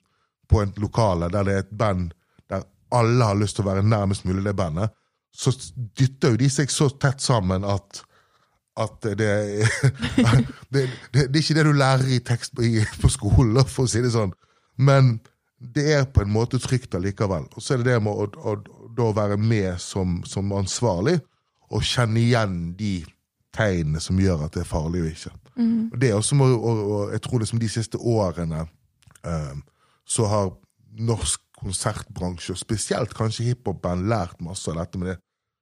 [0.49, 2.15] på et lokale der det er et band
[2.51, 2.65] der
[2.97, 4.91] alle har lyst til å være nærmest mulig det bandet,
[5.31, 5.53] så
[5.97, 8.03] dytter jo de seg så tett sammen at
[8.79, 9.15] at det,
[10.71, 12.63] det, det, det, er ikke det du lærer i tekst på,
[13.01, 14.31] på skolen, for å si det sånn.
[14.79, 15.17] Men
[15.61, 17.49] det er på en måte trygt allikevel.
[17.51, 21.19] Og så er det det med å, å, da være med som, som, ansvarlig
[21.71, 23.01] og kjenne igjen de
[23.55, 25.31] tegnene som gjør at det er farlig og ikke.
[25.55, 25.89] Mm.
[25.91, 28.65] Og det er også, og, og jeg tror liksom de siste årene
[29.27, 29.55] eh,
[30.07, 30.51] så har
[30.99, 35.17] norsk konsertbransje, og spesielt kanskje hiphop-band, lært masse av dette med det.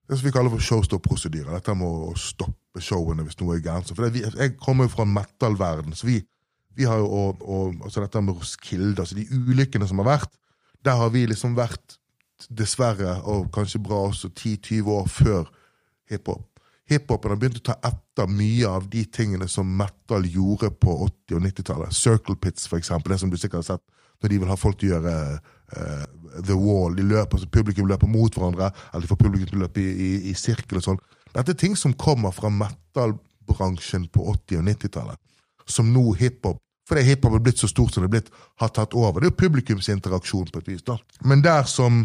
[0.10, 1.52] Det som vi kaller for showstop-prosedyrer.
[1.54, 3.92] Dette med å stoppe showene hvis noe er gærent.
[3.94, 6.18] For det, jeg kommer jo fra metal-verden, så vi,
[6.78, 10.34] vi, har jo og, og, altså dette med Roskilde, altså de ulykkene som har vært,
[10.88, 11.99] der har vi liksom vært
[12.48, 15.50] dessverre, og kanskje bra også 10-20 år før
[16.10, 16.46] hiphop.
[16.90, 21.38] Hiphopen har begynt å ta etter mye av de tingene som metal gjorde på 80-
[21.38, 21.94] og 90-tallet.
[21.94, 23.14] Circle pits, for eksempel.
[23.14, 23.86] Det som du sikkert har sett
[24.20, 26.08] når de vil ha folk til å gjøre uh,
[26.42, 26.98] The Wall.
[26.98, 29.92] De løper, så Publikum løper mot hverandre, eller de får publikum til å løpe i,
[29.94, 31.00] i, i sirkel og sånn.
[31.30, 35.22] Dette er ting som kommer fra metal-bransjen på 80- og 90-tallet.
[35.70, 36.60] Som nå hiphop
[36.90, 39.22] fordi hiphop er blitt så stort som det er blitt, har tatt over.
[39.22, 40.82] Det er jo publikumsinteraksjon på et vis.
[40.82, 40.96] da.
[41.22, 42.00] Men der som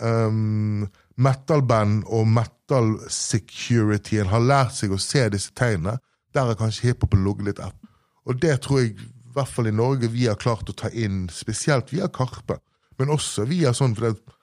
[0.00, 0.86] um,
[1.16, 5.98] metal-band og metal-securityen har lært seg å se disse tegnene,
[6.36, 7.92] der har kanskje hiphopen ligget litt etter.
[8.26, 11.26] Og det tror jeg, i hvert fall i Norge, vi har klart å ta inn,
[11.32, 12.58] spesielt via Karpe.
[12.98, 14.34] Men også via sånn for det,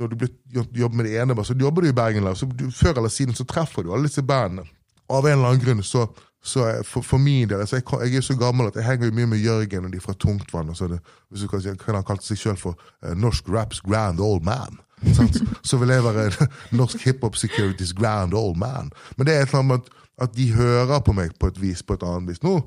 [0.00, 0.26] Når du
[0.72, 3.44] jobber med det ene, så jobber du i Bergen så du, før eller siden så
[3.44, 4.62] treffer du alle disse bandene.
[5.10, 6.06] Av en eller annen grunn så,
[6.42, 9.26] så for, for, min del altså jeg, jeg, er så gammel at jeg henger mye
[9.26, 10.70] med Jørgen og de fra Tungtvann.
[10.70, 14.22] Altså det, hvis du kan, kan han kalle seg sjøl for uh, norsk raps grand
[14.22, 14.78] old man.
[15.62, 18.90] Så vil jeg være norsk hiphop securities grand old man.
[19.16, 19.90] Men det er et eller annet med at,
[20.26, 22.58] at de hører på meg på et vis, på et annet vis nå.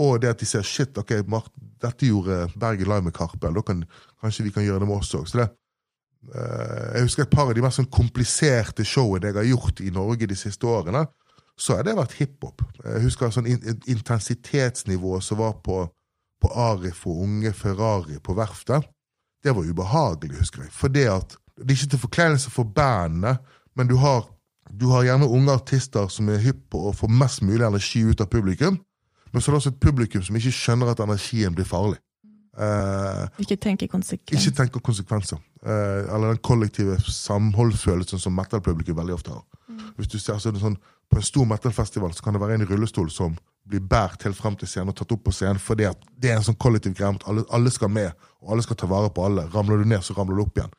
[0.00, 1.50] Og det at de ser shit, ok, Mark,
[1.82, 3.50] dette gjorde Bergen Live med Karpe.
[3.52, 3.84] Da kan,
[4.20, 5.28] kanskje vi kan gjøre det med oss òg.
[6.22, 9.90] Uh, jeg husker et par av de mest sånn kompliserte showene jeg har gjort i
[9.92, 11.04] Norge de siste årene.
[11.58, 12.62] Så har det vært hiphop.
[12.86, 15.82] Jeg husker sånn in intensitetsnivået som var på,
[16.40, 18.86] på Arif og Unge Ferrari på verftet.
[19.42, 20.72] Det var ubehagelig, husker jeg.
[20.72, 23.36] For det at Det er ikke til forkleinelse for bandene,
[23.78, 24.26] men du har,
[24.68, 28.20] du har gjerne unge artister som er hypp på å få mest mulig energi ut
[28.20, 28.80] av publikum.
[29.32, 32.00] Men så er det også et publikum som ikke skjønner at energien blir farlig.
[32.52, 34.36] Eh, ikke tenker konsekvenser.
[34.36, 35.40] Ikke tenker konsekvenser.
[35.64, 39.44] Eh, eller den kollektive samholdsfølelsen som metal-publikum veldig ofte har.
[39.68, 39.80] Mm.
[39.96, 40.76] Hvis du ser så sånn,
[41.12, 43.34] På en stor metal-festival så kan det være en i rullestol som
[43.68, 45.84] blir båret helt frem til scenen og tatt opp på scenen fordi
[46.16, 49.10] det er en sånn kollektiv greie alle, alle, skal med, og alle skal ta vare
[49.12, 49.44] på alle.
[49.52, 50.72] Ramler du ned, så ramler du opp igjen.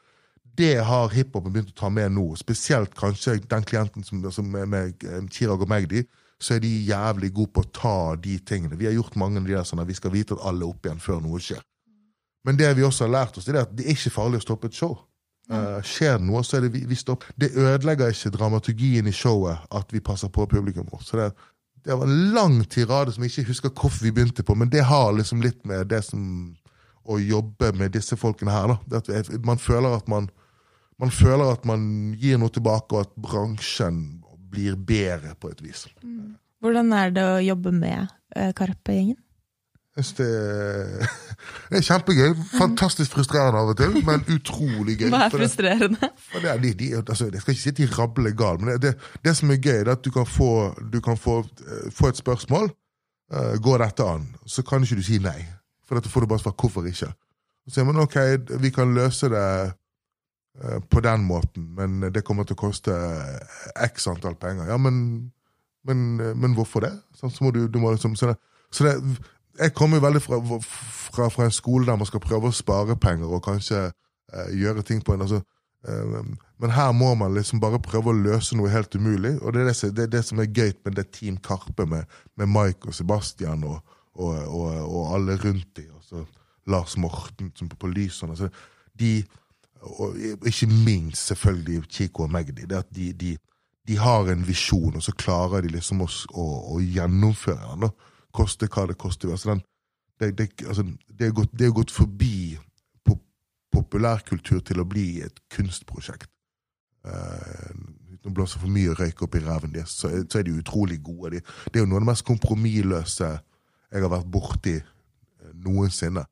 [0.57, 2.27] Det har hiphopen begynt å ta med nå.
[2.37, 6.03] Spesielt kanskje den klienten som, som er med Chirag og Magdi
[6.43, 8.77] så er de jævlig gode på å ta de tingene.
[8.77, 10.73] Vi har gjort mange av de der sånn at vi skal vite at alle er
[10.73, 11.61] oppe igjen før noe skjer.
[12.43, 14.67] Men det vi også har lært oss, er at det er ikke farlig å stoppe
[14.67, 14.97] et show.
[15.51, 17.31] Uh, skjer det noe, så er det vi, vi stopper.
[17.39, 21.05] Det ødelegger ikke dramaturgien i showet at vi passer på publikum vårt.
[21.07, 21.29] Så det,
[21.87, 24.85] det var en lang tirade som jeg ikke husker hvorfor vi begynte på, men det
[24.87, 26.23] har liksom litt med det som
[27.03, 28.75] å jobbe med disse folkene her.
[28.87, 29.23] da.
[29.43, 30.29] Man føler at man,
[31.01, 31.83] man føler at man
[32.19, 34.23] gir noe tilbake, og at bransjen
[34.53, 35.87] blir bedre på et vis.
[36.03, 36.35] Mm.
[36.63, 38.05] Hvordan er det å jobbe med
[38.37, 39.17] uh, Karpe-gjengen?
[39.93, 40.25] Det,
[41.69, 42.31] det, er kjempegøy.
[42.55, 45.09] Fantastisk frustrerende av og til, men utrolig gøy.
[45.13, 46.09] Hva er frustrerende?
[46.33, 49.35] Det, det, de, altså, jeg skal ikke si at de rabler galt, men det, det,
[49.37, 52.71] som er gøy, er at du kan få, du kan få, uh, få et spørsmål.
[53.33, 54.25] Uh, går dette an?
[54.49, 55.39] Så kan ikke du si nei.
[55.83, 57.11] For dette får du bare svar hvorfor ikke.
[57.63, 58.17] Så sier man ok,
[58.63, 59.71] vi kan løse det Eh,
[60.89, 62.93] på den måten, men det kommer til å koste
[63.81, 64.67] x antall penger.
[64.69, 65.31] Ja, men,
[65.83, 66.93] men, eh, men hvorfor det?
[67.17, 68.37] Sånn, så må du, du må liksom, så det,
[68.73, 68.93] så det,
[69.59, 70.39] jeg kommer jo veldig fra,
[71.13, 74.85] fra, fra, en skole der man skal prøve å spare penger og kanskje eh, gjøre
[74.85, 75.41] ting på en altså,
[75.89, 76.21] eh,
[76.61, 79.71] Men her må man liksom bare prøve å løse noe helt umulig, og det er
[79.73, 82.05] det, det, er det som er gøy med det Team Karpe, med,
[82.37, 83.81] med Mike og Sebastian og,
[84.13, 85.91] og, og, og alle rundt dem.
[85.97, 86.25] Altså
[86.69, 88.31] Lars Morten som på, på lysene.
[88.31, 88.49] Altså,
[88.99, 89.23] de
[89.83, 90.17] og
[90.47, 93.37] ikke minst selvfølgelig Chico og Magdi, det at de, de,
[93.87, 97.89] de, har en visjon, og så klarer de liksom å, å, å gjennomføre den.
[98.33, 99.31] Koste hva det koster.
[99.31, 99.63] Altså den,
[100.19, 102.57] det, det, altså det, er gått, det, er gått, forbi
[103.05, 103.21] pop,
[103.71, 106.29] populærkultur til å bli et kunstprosjekt.
[107.03, 107.73] Uh,
[108.13, 111.01] uten å blåse for mye røyk opp i ræven deres, så, så, er de utrolig
[111.03, 111.35] gode.
[111.35, 116.23] De, det er jo noe av det mest kompromissløse jeg har vært borti uh, noensinne.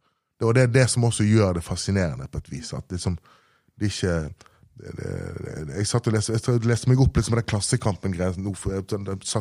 [0.42, 2.72] Og det er det som også gjør det fascinerende, på et vis.
[2.74, 3.20] at liksom,
[3.82, 4.16] det er ikke
[5.78, 8.34] jeg satt og leste, jeg leste meg opp litt som den Klassekampen-greia.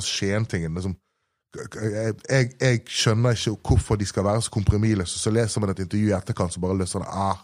[0.04, 0.74] Skien-tingen.
[0.76, 0.96] Liksom.
[1.56, 5.18] Jeg, jeg, jeg, skjønner ikke hvorfor de skal være så kompromissløse.
[5.18, 7.40] Så leser man et intervju i etterkant så bare løser det ah,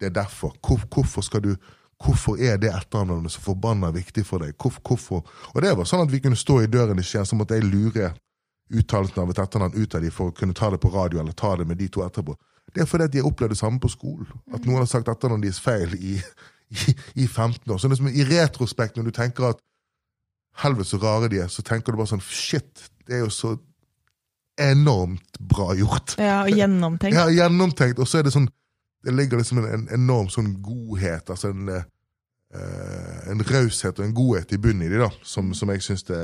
[0.00, 0.56] det er derfor.
[0.64, 1.54] Hvor, hvorfor skal du
[2.00, 4.54] Hvorfor er det etternavnet så forbanna viktig for deg?
[4.56, 5.18] Hvor, hvorfor?
[5.52, 7.66] Og det var sånn at vi kunne stå i døren i Skien, så måtte jeg
[7.68, 8.14] lure
[8.72, 11.36] uttalelsen av et etternavn ut av dem for å kunne ta det på radio eller
[11.36, 12.32] ta det med de to etterpå.
[12.74, 14.28] Det er fordi at de har opplevd det samme på skolen.
[14.54, 16.16] At noen har sagt etternavnet deres feil i,
[16.70, 16.94] i,
[17.24, 17.80] i, 15 år.
[17.82, 19.62] Så liksom, I retrospekt, når du tenker at
[20.62, 23.54] helvete så rare de er, så tenker du bare sånn Shit, det er jo så
[24.60, 26.16] enormt bra gjort.
[26.20, 27.16] Ja, og gjennomtenkt.
[27.16, 28.00] Ja, gjennomtenkt.
[28.02, 28.50] Og så er det sånn
[29.00, 34.12] Det ligger liksom en, en enorm sånn godhet, altså en, eh, en raushet og en
[34.12, 36.18] godhet i bunnen i de da, som, som jeg syns det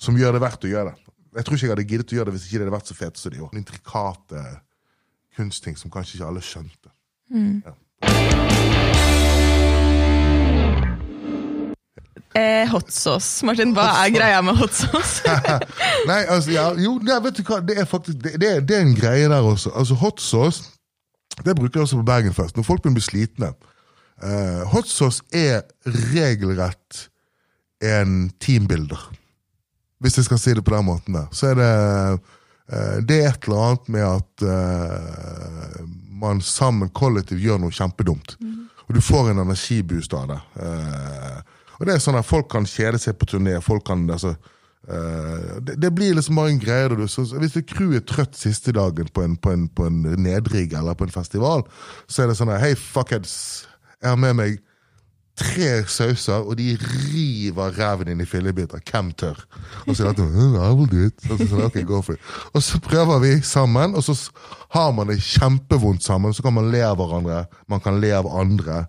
[0.00, 1.12] Som gjør det verdt å gjøre det.
[1.36, 2.96] Jeg tror ikke jeg hadde giddet å gjøre det hvis ikke det hadde vært så
[2.96, 3.60] fete som de gjorde.
[3.60, 4.44] Intrikate
[5.36, 6.92] kunstting som kanskje ikke alle skjønte.
[7.30, 7.62] Mm.
[7.66, 7.74] Ja.
[12.36, 13.46] Eh, hot sauce.
[13.48, 15.24] Martin, hva er greia med hot sauce?
[16.10, 18.84] Nei, altså, ja, jo, ja, vet du hva, det er faktisk det, det, det er
[18.84, 19.72] en greie der også.
[19.72, 20.76] Altså, Hot sauce
[21.44, 23.50] det bruker jeg også på Bergenfest, når folk begynner å bli slitne.
[24.24, 27.02] Eh, hot sauce er regelrett
[27.84, 29.02] en teambuilder.
[30.00, 31.26] Hvis jeg skal si det på den måten der.
[31.32, 31.72] Så er det
[32.66, 35.76] Det er et eller annet med at eh,
[36.18, 38.34] man sammen kollektivt gjør noe kjempedumt.
[38.86, 40.40] Og du får en energiboost av det.
[40.64, 41.38] Eh,
[41.76, 43.60] og det er sånn at Folk kan kjede seg på turné.
[43.60, 44.36] folk kan, altså,
[44.86, 46.88] Uh, det, det blir liksom bare en greie.
[46.88, 49.88] Du, så, så hvis et crew er trøtt siste dagen på en, på, en, på
[49.88, 51.64] en nedrigg eller på en festival,
[52.06, 53.66] så er det sånn her Hei, fuckheads.
[53.98, 54.60] Jeg har med meg
[55.36, 58.80] tre sauser, og de river ræven inn i fillebiter.
[58.90, 59.42] Hvem tør?
[59.86, 61.30] Og så er det «Mm, I will do it.
[62.54, 64.16] Og så, prøver vi sammen, og så
[64.70, 66.34] har man det kjempevondt sammen.
[66.34, 68.86] Så kan man le av hverandre, man kan le av andre.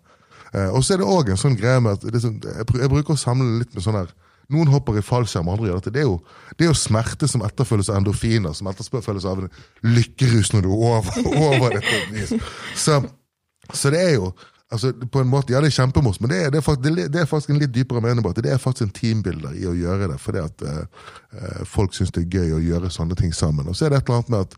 [0.53, 3.19] Eh, og så er det òg en sånn greie med at sånn, jeg, bruker å
[3.19, 4.15] samle litt med sånn her
[4.47, 5.91] Noen hopper i fallskjerm, andre gjør dette.
[5.91, 6.21] Det er, jo,
[6.55, 9.49] det er jo smerte som etterfølges av endorfiner, som etterfølges av en
[9.83, 11.17] lykkerus når du er over,
[11.49, 12.37] over det.
[12.79, 13.01] Så,
[13.73, 14.29] så det er jo
[14.71, 17.21] altså, på en måte, Ja, det er kjempemorsomt, men det er, det, er faktisk, det
[17.21, 18.43] er- faktisk en litt dypere mening bak det.
[18.43, 20.81] Det er faktisk en teambuilder i å gjøre det, fordi at eh,
[21.33, 23.67] eh, folk syns det er gøy å gjøre sånne ting sammen.
[23.67, 24.57] Og så er det et eller annet med at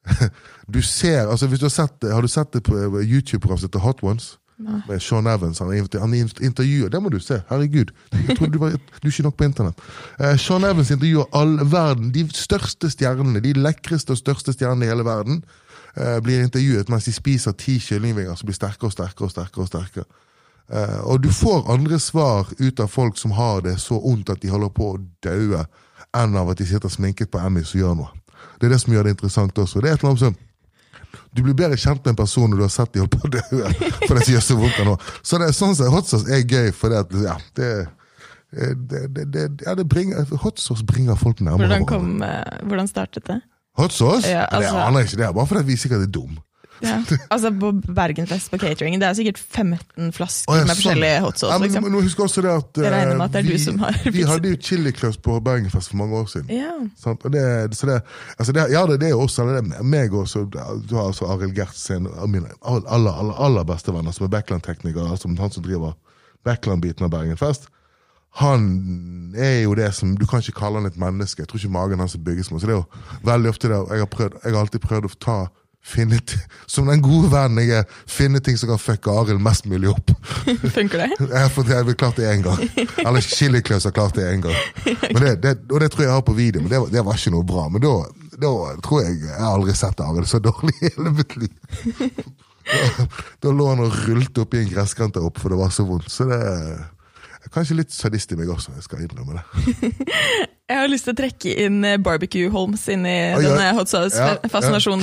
[0.74, 3.58] du ser altså hvis du Har sett det, har du sett det på eh, YouTube-program
[3.58, 4.36] som Hot Ones?
[4.60, 4.82] Nei.
[4.88, 5.58] Med Sean Evans.
[5.58, 7.38] Han, han er intervjuer Det må du se.
[7.48, 7.94] Herregud.
[8.12, 9.80] Jeg trodde du, var, du er ikke nok på internett.
[10.20, 12.10] Eh, Sean Evans intervjuer all verden.
[12.12, 15.40] De største stjernene, de lekreste og største stjernene i hele verden,
[16.22, 19.26] blir intervjuet mens de spiser ti kyllingvinger som blir sterkere og sterkere.
[19.26, 20.04] og sterkere og sterkere.
[20.72, 24.42] Eh, og du får andre svar ut av folk som har det så ondt at
[24.42, 25.64] de holder på å daue,
[26.16, 28.12] enn av at de sitter sminket på Emmys og gjør noe.
[28.60, 29.82] Det er det som gjør det interessant også.
[29.82, 30.38] Det er et eller annet som
[31.34, 33.32] du blir bedre kjent med en person når du har sett de holde på å
[33.34, 33.72] daue.
[34.06, 34.96] For det gjør så vondt nå.
[35.26, 37.70] Så det er sånn som hot sauce er gøy, for det, ja, det,
[38.54, 41.66] det, det, det, ja, det bringer, hot sauce bringer folk nærmere.
[41.66, 43.40] Hvordan, kom, eh, hvordan startet det?
[43.80, 44.28] Hot sauce?
[44.28, 45.20] Ja, Ja, altså- det aner jeg ikke.
[45.22, 46.40] Det er bare fordi vi sikkert er dumme.
[46.80, 47.02] Ja.
[47.30, 50.78] Altså På Bergenfest på catering, det er sikkert 15 flasker oh, ja, med sånn.
[50.80, 51.58] forskjellige hot Ja, sauce.
[51.64, 51.84] Liksom.
[51.84, 54.92] men husk også det at eh, at det du vi, har vi hadde jo Chili
[54.96, 56.48] Claus på Bergenfest for mange år siden.
[56.56, 56.72] Ja.
[56.96, 57.24] Sant?
[57.24, 57.98] Og det, så det,
[58.38, 60.46] altså det, ja, det, det er jo også det er meg også.
[60.50, 65.04] Du har altså Arild Gertsen, mine aller, aller, aller beste venner, som er backland-tekniker.
[65.10, 65.92] Altså han som driver
[66.48, 67.68] backland-biten av Bergenfest.
[68.38, 71.42] Han er jo det som Du kan ikke kalle han et menneske.
[71.42, 73.80] Jeg tror ikke magen hans er bygget som Så det er jo veldig ofte det
[73.90, 75.38] Jeg har, prøvd, jeg har alltid prøvd å ta
[75.80, 76.18] Finne,
[76.66, 80.12] som den gode vennen jeg er, finne ting som kan fucke Arild mest mulig opp.
[80.76, 81.08] Funker det?
[81.32, 82.60] Jeg har jeg klart det én gang.
[83.00, 84.58] Eller Chili har klart det én gang.
[84.84, 87.16] Men det, det, og det tror jeg jeg har på video, men det, det var
[87.16, 87.64] ikke noe bra.
[87.72, 87.94] Men da,
[88.36, 88.52] da
[88.84, 91.50] tror jeg Jeg har aldri sett Arild så dårlig i hele mitt liv.
[92.70, 93.08] Da,
[93.42, 96.12] da lå han og rullte oppi en gresskant der oppe, for det var så vondt.
[96.12, 96.40] Så det
[97.48, 99.92] er kanskje litt sadist i meg også, jeg skal innrømme det.
[100.70, 103.48] Jeg har lyst til å trekke inn eh, Barbecue Holmes inn i Oi, ja.
[103.48, 105.02] denne hot sauce-fascinasjonen.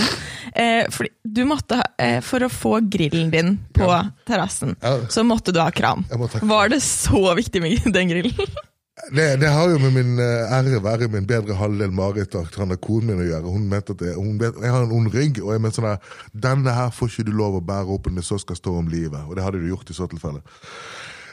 [0.55, 4.05] Ja, fordi du måtte ha, eh, For å få grillen din på Ja.
[4.29, 4.93] terrassen, Ja.
[5.11, 6.05] så måtte du ha kran.
[6.41, 8.55] Var det så viktig med den grillen?
[9.11, 13.11] Det, det har jo med min ære ære være min bedre halvdel Marit Artranda, konen
[13.11, 13.51] min, å gjøre.
[13.51, 15.99] Hun mente at jeg, hun Jeg har en ond rygg, og jeg mente sånn her
[16.33, 18.87] Denne her får ikke du lov å bære opp når det så skal stå om
[18.87, 19.19] livet.
[19.27, 20.41] Og det hadde du gjort i så tilfelle.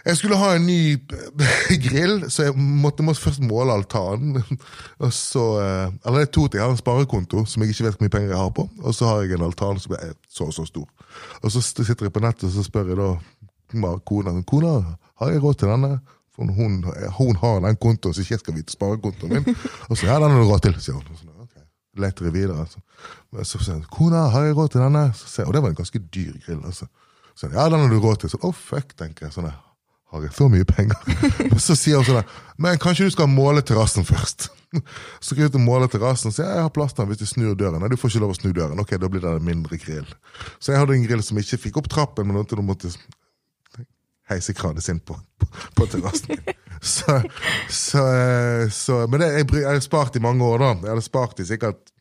[0.04, 4.42] Jeg skulle ha en ny eh, grill, så jeg måtte, måtte først måle altanen.
[4.98, 6.58] Og så, eh, eller det er to ting.
[6.60, 8.66] Jeg har en sparekonto som jeg ikke vet hvor mye penger jeg har på.
[8.82, 10.90] Og så har jeg en altan som er så og så stor.
[11.40, 13.08] Og så sitter jeg på nettet og så spør jeg da
[14.04, 14.74] kona kona,
[15.20, 15.98] har jeg råd til denne.
[16.34, 16.84] For hun,
[17.18, 19.56] hun har den kontoen, så ikke jeg skal vite sparekontoen min.
[19.88, 21.04] Og så ja, den har du råd til, sier hun.
[21.14, 21.62] Sånn, okay.
[22.02, 22.64] Leter jeg videre.
[22.64, 22.82] Altså.
[23.46, 25.04] Så sier hun kona, har jeg råd til denne?
[25.14, 26.64] Så sier, og det var en ganske dyr grill.
[26.66, 26.90] altså.
[27.38, 28.34] Så, ja, den har du råd til.
[28.34, 29.36] Så, oh, fuck, tenker jeg.
[29.36, 29.46] sånn
[30.14, 31.14] har jeg så mye penger?
[31.50, 34.46] Men så sier hun sånn men kanskje du skal måle terrassen først?
[35.22, 37.22] Så går jeg ut og måler terrassen og sier jeg har plass til den hvis
[37.22, 37.80] du snur døren.
[37.82, 38.78] Nei, du får ikke lov å snu døren.
[38.82, 40.06] Ok, da blir det en mindre grill.
[40.62, 42.90] Så jeg hadde en grill som ikke fikk opp trappen, men at du måtte
[44.30, 46.38] heise kranen sin på, på, på terrassen.
[46.84, 47.14] Så,
[47.70, 50.66] så, eh, så, men det, jeg, jeg har spart i mange år, da.
[50.82, 51.92] Jeg hadde spart i sikkert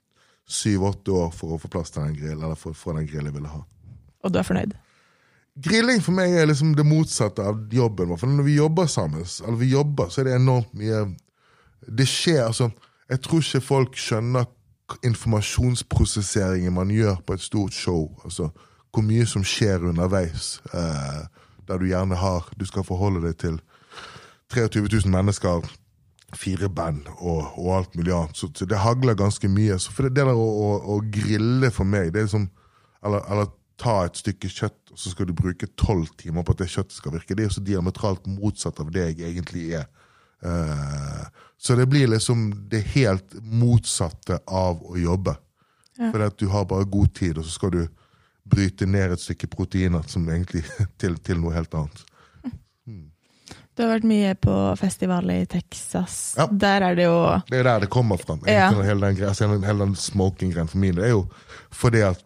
[0.50, 3.38] syv-åtte år for å få plass til den grillen, eller for for den grillen jeg
[3.38, 3.62] ville ha.
[4.28, 4.74] Og du er fornøyd?
[5.56, 8.16] Grilling for meg er liksom det motsatte av jobben.
[8.18, 11.06] For når vi jobber sammen, eller vi jobber, så er det enormt mye
[11.84, 12.72] Det skjer, altså
[13.10, 14.46] Jeg tror ikke folk skjønner
[15.04, 18.10] informasjonsprosesseringen man gjør på et stort show.
[18.24, 18.50] Altså
[18.94, 20.62] hvor mye som skjer underveis.
[20.74, 21.22] Eh,
[21.68, 23.60] der du gjerne har Du skal forholde deg til
[24.54, 25.64] 23 000 mennesker,
[26.36, 28.38] fire band og, og alt mulig annet.
[28.38, 29.80] Så, så det hagler ganske mye.
[29.80, 32.50] Så for det, det der å, å, å grille for meg, det er som
[33.04, 33.48] Eller, eller
[33.80, 36.98] ta et stykke kjøtt, og så skal du bruke tolv timer på at det kjøttet
[36.98, 37.36] skal virke.
[37.36, 39.88] Det er jo så diametralt motsatt av det jeg egentlig er.
[40.46, 41.26] Eh,
[41.58, 45.36] så det blir liksom det helt motsatte av å jobbe.
[45.98, 46.10] Ja.
[46.10, 47.84] Fordi at du har bare god tid, og så skal du
[48.44, 50.66] bryte ned et stykke proteiner som egentlig
[51.02, 52.04] til, til noe helt annet.
[53.74, 56.36] Du har vært mye på festival i Texas.
[56.38, 56.46] Ja.
[56.46, 57.16] Der er det jo
[57.48, 58.36] Det er der det kommer fra.
[58.46, 58.68] Ja.
[58.86, 60.94] Hele den, hele den smoking-greien for min.
[61.00, 61.24] Det er jo
[61.74, 62.22] fordi at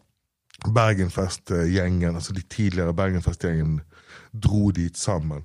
[0.65, 3.81] Bergenfest-gjengen, altså de tidligere Bergenfest-gjengen,
[4.33, 5.43] dro dit sammen.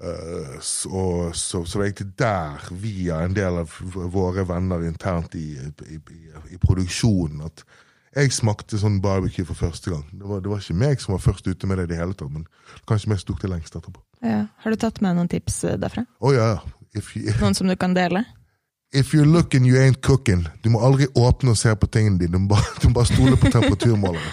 [0.00, 3.72] Eh, så, så, så det er egentlig der, via en del av
[4.12, 5.56] våre venner internt i,
[5.88, 6.20] i, i,
[6.52, 7.64] i produksjonen, at
[8.16, 10.04] jeg smakte sånn barbecue for første gang.
[10.12, 12.16] Det var, det var ikke meg som var først ute med det i det hele
[12.16, 12.46] tatt, men
[12.88, 14.00] kanskje meg som tok det lengst etterpå.
[14.24, 14.46] ja.
[14.62, 16.06] Har du tatt med noen tips eh, derfra?
[16.20, 16.48] Å ja,
[16.96, 18.24] if you, Noen som du kan dele?
[18.96, 20.46] If you're looking, you ain't cooking.
[20.64, 22.32] Du må aldri åpne og se på tingene dine.
[22.32, 24.30] Du må bare, du må bare stole på temperaturmåleren.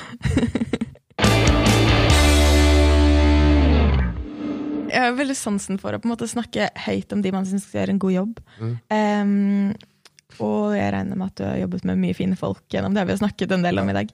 [4.88, 7.68] Jeg har veldig sansen for å på en måte snakke høyt om de man syns
[7.76, 8.40] gjør en god jobb.
[8.62, 8.72] Mm.
[8.96, 9.74] Um,
[10.40, 13.16] og jeg regner med at du har jobbet med mye fine folk gjennom det vi
[13.18, 14.14] har snakket en del om i dag.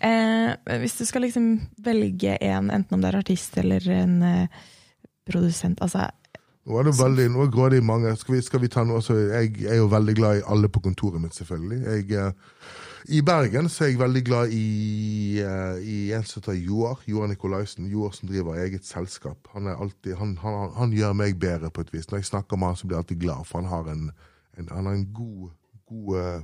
[0.00, 1.50] Uh, hvis du skal liksom
[1.84, 4.64] velge en, enten om det er artist eller en uh,
[5.28, 6.08] produsent altså,
[6.68, 8.12] Nå er det veldig, nå er grådig mange.
[8.20, 9.00] Skal vi, skal vi ta noe?
[9.00, 11.78] Altså, jeg er jo veldig glad i alle på kontoret mitt, selvfølgelig.
[11.86, 16.58] Jeg, eh, I Bergen så er jeg veldig glad i, eh, i en som heter
[16.60, 17.00] Joar.
[17.08, 17.88] Joar Nikolaisen.
[17.88, 19.48] Joar som driver eget selskap.
[19.54, 22.10] Han, er alltid, han, han, han gjør meg bedre på et vis.
[22.10, 24.10] Når jeg snakker med han, så blir jeg alltid glad, for han har en,
[24.58, 25.54] en, han har en god,
[25.88, 26.42] god eh,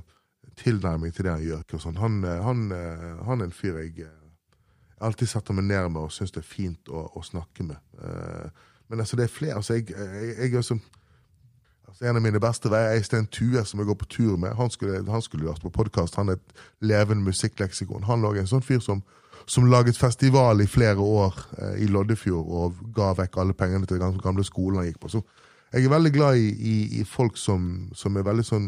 [0.57, 1.91] tilnærming til det han gjør.
[2.01, 2.63] Han, han,
[3.27, 4.09] han er en fyr jeg
[4.97, 7.77] alltid setter meg ned med og syns det er fint å, å snakke med.
[8.89, 9.55] Men altså, det er flere.
[9.55, 10.81] Altså, jeg, jeg, jeg er som
[11.87, 14.55] altså, En av mine beste veier er Stein Tue, som jeg går på tur med.
[14.55, 16.15] Han skulle, han skulle vært på podkast.
[16.15, 18.07] Han er et levende musikkleksikon.
[18.07, 19.03] Han er også en sånn fyr som,
[19.47, 23.99] som laget festival i flere år eh, i Loddefjord og ga vekk alle pengene til
[23.99, 25.11] den gamle skolen han gikk på.
[25.17, 25.23] Så
[25.73, 28.67] jeg er veldig glad i, i, i folk som, som er veldig sånn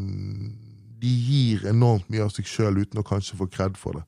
[0.99, 4.03] De gir enormt mye av seg sjøl uten å kanskje få kred for det.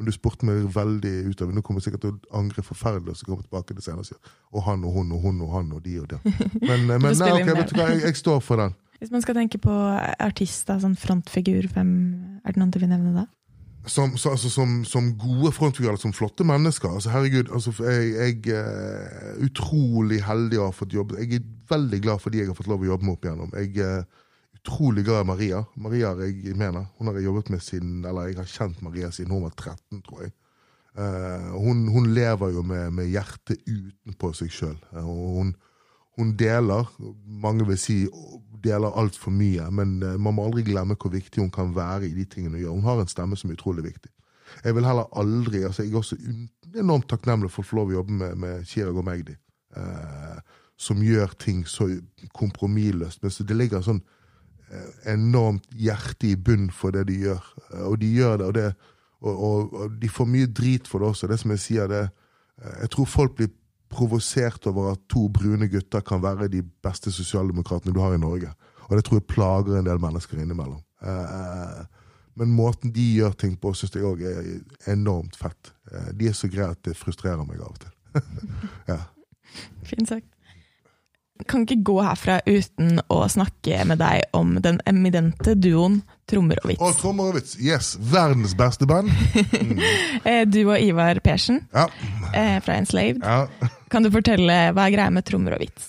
[0.00, 1.52] Men du spurte meg veldig utover.
[1.52, 3.12] Nå kommer jeg sikkert til å angre forferdelig.
[3.12, 5.42] og Så kommer jeg tilbake til senere og sier Og han og hun og hun
[5.44, 6.20] og han og de og de.
[6.68, 8.78] Men, eh, men nei, spille ok, vet du hva, jeg, jeg står for den.
[9.00, 9.74] Hvis man skal tenke på
[10.20, 11.92] artist, da, sånn frontfigur, hvem
[12.44, 13.28] er det noen du vil nevne da?
[13.88, 16.88] Som, så, altså, som, som gode frontfigurer, som flotte mennesker.
[16.88, 18.10] Altså, herregud, altså, jeg,
[18.44, 21.14] jeg er utrolig heldig å ha fått jobb.
[21.16, 23.56] Jeg er veldig glad for de jeg har fått lov å jobbe med opp igjennom.
[23.56, 24.04] Jeg er
[24.60, 25.64] utrolig glad i Maria.
[25.76, 29.32] Maria jeg mener, hun har jeg jobbet med siden, eller jeg har kjent Maria siden
[29.32, 30.32] hun var 13, tror jeg.
[30.98, 34.78] Uh, hun, hun lever jo med, med hjertet utenpå seg sjøl.
[34.92, 35.54] hun,
[36.18, 36.88] hun deler,
[37.24, 38.00] mange vil si
[38.60, 42.14] deler altfor mye, men uh, man må aldri glemme hvor viktig hun kan være i
[42.14, 42.78] de tingene hun gjør.
[42.80, 44.10] Hun har en stemme som er utrolig viktig.
[44.64, 46.16] Jeg vil heller aldri, altså Jeg er også
[46.76, 49.36] enormt takknemlig for å få lov å jobbe med, med Chirag og Magdi,
[49.78, 50.40] eh,
[50.80, 51.86] som gjør ting så
[52.34, 53.22] kompromissløst.
[53.22, 54.19] Men så det ligger sånn eh,
[55.10, 57.44] enormt hjerte i bunn for det de gjør.
[57.74, 58.74] Eh, Og de gjør det, og, det
[59.20, 61.26] og, og, og de får mye drit for det også.
[61.28, 62.02] Det som jeg sier, det
[62.62, 63.50] eh, Jeg tror folk blir
[63.90, 68.52] provosert over at to brune gutter kan være de beste sosialdemokratene du har i Norge.
[68.86, 70.82] Og det tror jeg plager en del mennesker innimellom.
[71.02, 71.80] Eh,
[72.38, 75.72] Men måten de gjør ting på, syns jeg òg er enormt fett.
[75.92, 77.90] Eh, De er så greie at det frustrerer meg av og til.
[78.92, 79.00] ja.
[79.82, 80.26] Fint sagt.
[81.48, 86.70] Kan ikke gå herfra uten å snakke med deg om den eminente duoen Trommer og
[86.70, 87.00] Og vits.
[87.00, 87.56] trommer og vits.
[87.58, 87.96] Yes!
[88.00, 89.10] Verdens beste band.
[89.60, 90.50] Mm.
[90.50, 91.86] Du og Ivar Persen Ja.
[92.34, 93.22] eh, fra Enslaved.
[93.24, 93.46] ja.
[93.90, 95.88] Kan du fortelle hva er greia med Trommer og vits?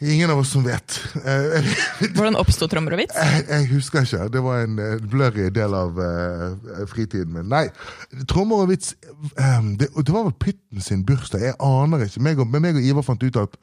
[0.00, 0.94] Ingen av oss som vet.
[1.26, 1.64] Eh,
[2.14, 3.14] Hvordan oppsto Trommer og vits?
[3.18, 4.28] Jeg, jeg husker ikke.
[4.34, 7.48] Det var en eh, blurry del av uh, fritiden min.
[7.50, 7.64] Nei,
[8.30, 8.94] trommer og vits
[9.38, 11.42] um, det, det var vel Pytten sin bursdag.
[11.48, 12.22] Jeg aner ikke.
[12.22, 13.58] Meg og, men meg og Ivar fant ut at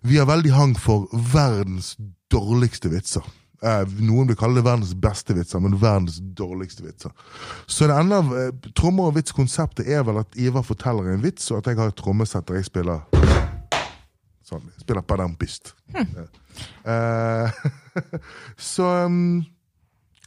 [0.00, 1.96] vi har veldig hang for verdens
[2.32, 3.26] dårligste vitser.
[3.60, 7.12] Eh, noen vil kalle det verdens beste vitser, men verdens dårligste vitser.
[7.68, 11.60] Så det ender eh, Trommer og vits-konseptet er vel at Ivar forteller en vits, og
[11.60, 13.04] at jeg har et trommesett der jeg spiller
[14.50, 14.64] Sånn.
[14.66, 15.76] Jeg spiller padampist.
[15.94, 16.24] Hm.
[16.90, 17.60] Eh,
[18.72, 19.44] så um,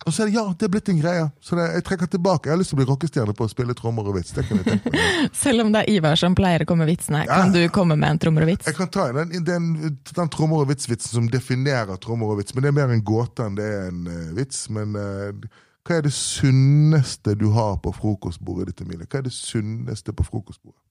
[0.05, 1.27] Og så er det ja, det er blitt en greie.
[1.39, 2.49] Så det, jeg trekker tilbake.
[2.49, 4.33] Jeg har lyst til å bli rockestjerne på å spille trommer og vits.
[4.35, 5.35] Det kan jeg tenke meg.
[5.43, 8.15] Selv om det er Ivar som pleier å komme med vitsene, kan du komme med
[8.15, 8.67] en trommer og vits?
[8.67, 9.69] Jeg kan ta den, den,
[10.09, 12.55] den trommer og vits-vitsen som definerer trommer og vits.
[12.55, 14.65] Men det er mer en gåte enn det er en uh, vits.
[14.75, 19.07] Men uh, hva er det sunneste du har på frokostbordet ditt, Emilie?
[19.07, 20.81] Hva er det sunneste på frokostbordet?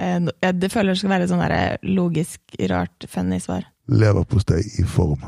[0.00, 0.26] Uh,
[0.58, 3.70] Det føler jeg skal være et sånn logisk, rart, funny svar.
[3.90, 5.22] Leverpostei i form.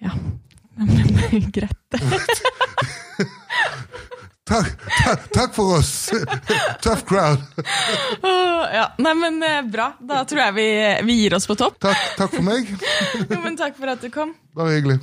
[0.00, 0.10] Ja.
[0.80, 1.76] Men, Greit.
[4.50, 4.70] takk,
[5.04, 6.10] takk, takk for oss!
[6.84, 7.38] Tough crowd.
[8.72, 8.86] Ja.
[8.98, 9.92] Nei, men eh, Bra.
[10.00, 10.66] Da tror jeg vi,
[11.06, 11.76] vi gir oss på topp.
[11.82, 12.70] Takk, takk for meg.
[13.28, 14.32] Jo, men Takk for at du kom.
[14.56, 15.00] Bare hyggelig.